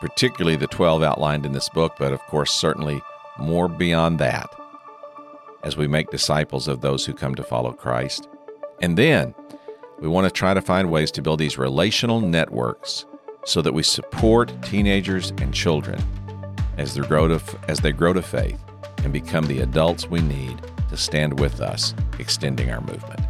particularly 0.00 0.56
the 0.56 0.66
12 0.66 1.02
outlined 1.02 1.46
in 1.46 1.52
this 1.52 1.68
book, 1.68 1.94
but 1.98 2.12
of 2.12 2.20
course, 2.20 2.52
certainly 2.52 3.00
more 3.38 3.68
beyond 3.68 4.18
that 4.18 4.48
as 5.62 5.76
we 5.76 5.86
make 5.86 6.10
disciples 6.10 6.68
of 6.68 6.80
those 6.80 7.04
who 7.04 7.12
come 7.12 7.34
to 7.34 7.42
follow 7.42 7.72
Christ. 7.72 8.28
And 8.80 8.96
then 8.96 9.34
we 10.00 10.08
want 10.08 10.26
to 10.26 10.30
try 10.30 10.54
to 10.54 10.62
find 10.62 10.90
ways 10.90 11.10
to 11.12 11.22
build 11.22 11.38
these 11.38 11.58
relational 11.58 12.20
networks 12.20 13.04
so 13.44 13.60
that 13.62 13.74
we 13.74 13.82
support 13.82 14.50
teenagers 14.62 15.30
and 15.38 15.52
children 15.52 16.02
as 16.80 16.94
they 16.94 17.02
grow 17.02 17.28
to, 17.28 17.40
as 17.68 17.78
they 17.80 17.92
grow 17.92 18.14
to 18.14 18.22
faith 18.22 18.58
and 19.04 19.12
become 19.12 19.46
the 19.46 19.60
adults 19.60 20.08
we 20.08 20.22
need 20.22 20.60
to 20.88 20.96
stand 20.96 21.38
with 21.38 21.60
us, 21.60 21.94
extending 22.18 22.70
our 22.70 22.80
movement. 22.80 23.20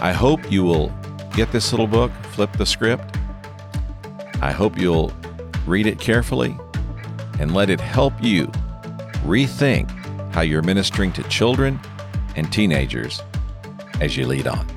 I 0.00 0.12
hope 0.12 0.50
you 0.50 0.64
will 0.64 0.88
get 1.34 1.52
this 1.52 1.70
little 1.70 1.86
book, 1.86 2.10
Flip 2.32 2.50
the 2.54 2.64
Script. 2.64 3.16
I 4.40 4.52
hope 4.52 4.78
you'll 4.78 5.12
read 5.66 5.86
it 5.86 6.00
carefully 6.00 6.56
and 7.38 7.54
let 7.54 7.68
it 7.68 7.80
help 7.80 8.14
you 8.22 8.46
rethink 9.22 9.90
how 10.32 10.40
you're 10.40 10.62
ministering 10.62 11.12
to 11.12 11.22
children 11.24 11.78
and 12.36 12.50
teenagers 12.50 13.22
as 14.00 14.16
you 14.16 14.26
lead 14.26 14.46
on. 14.46 14.75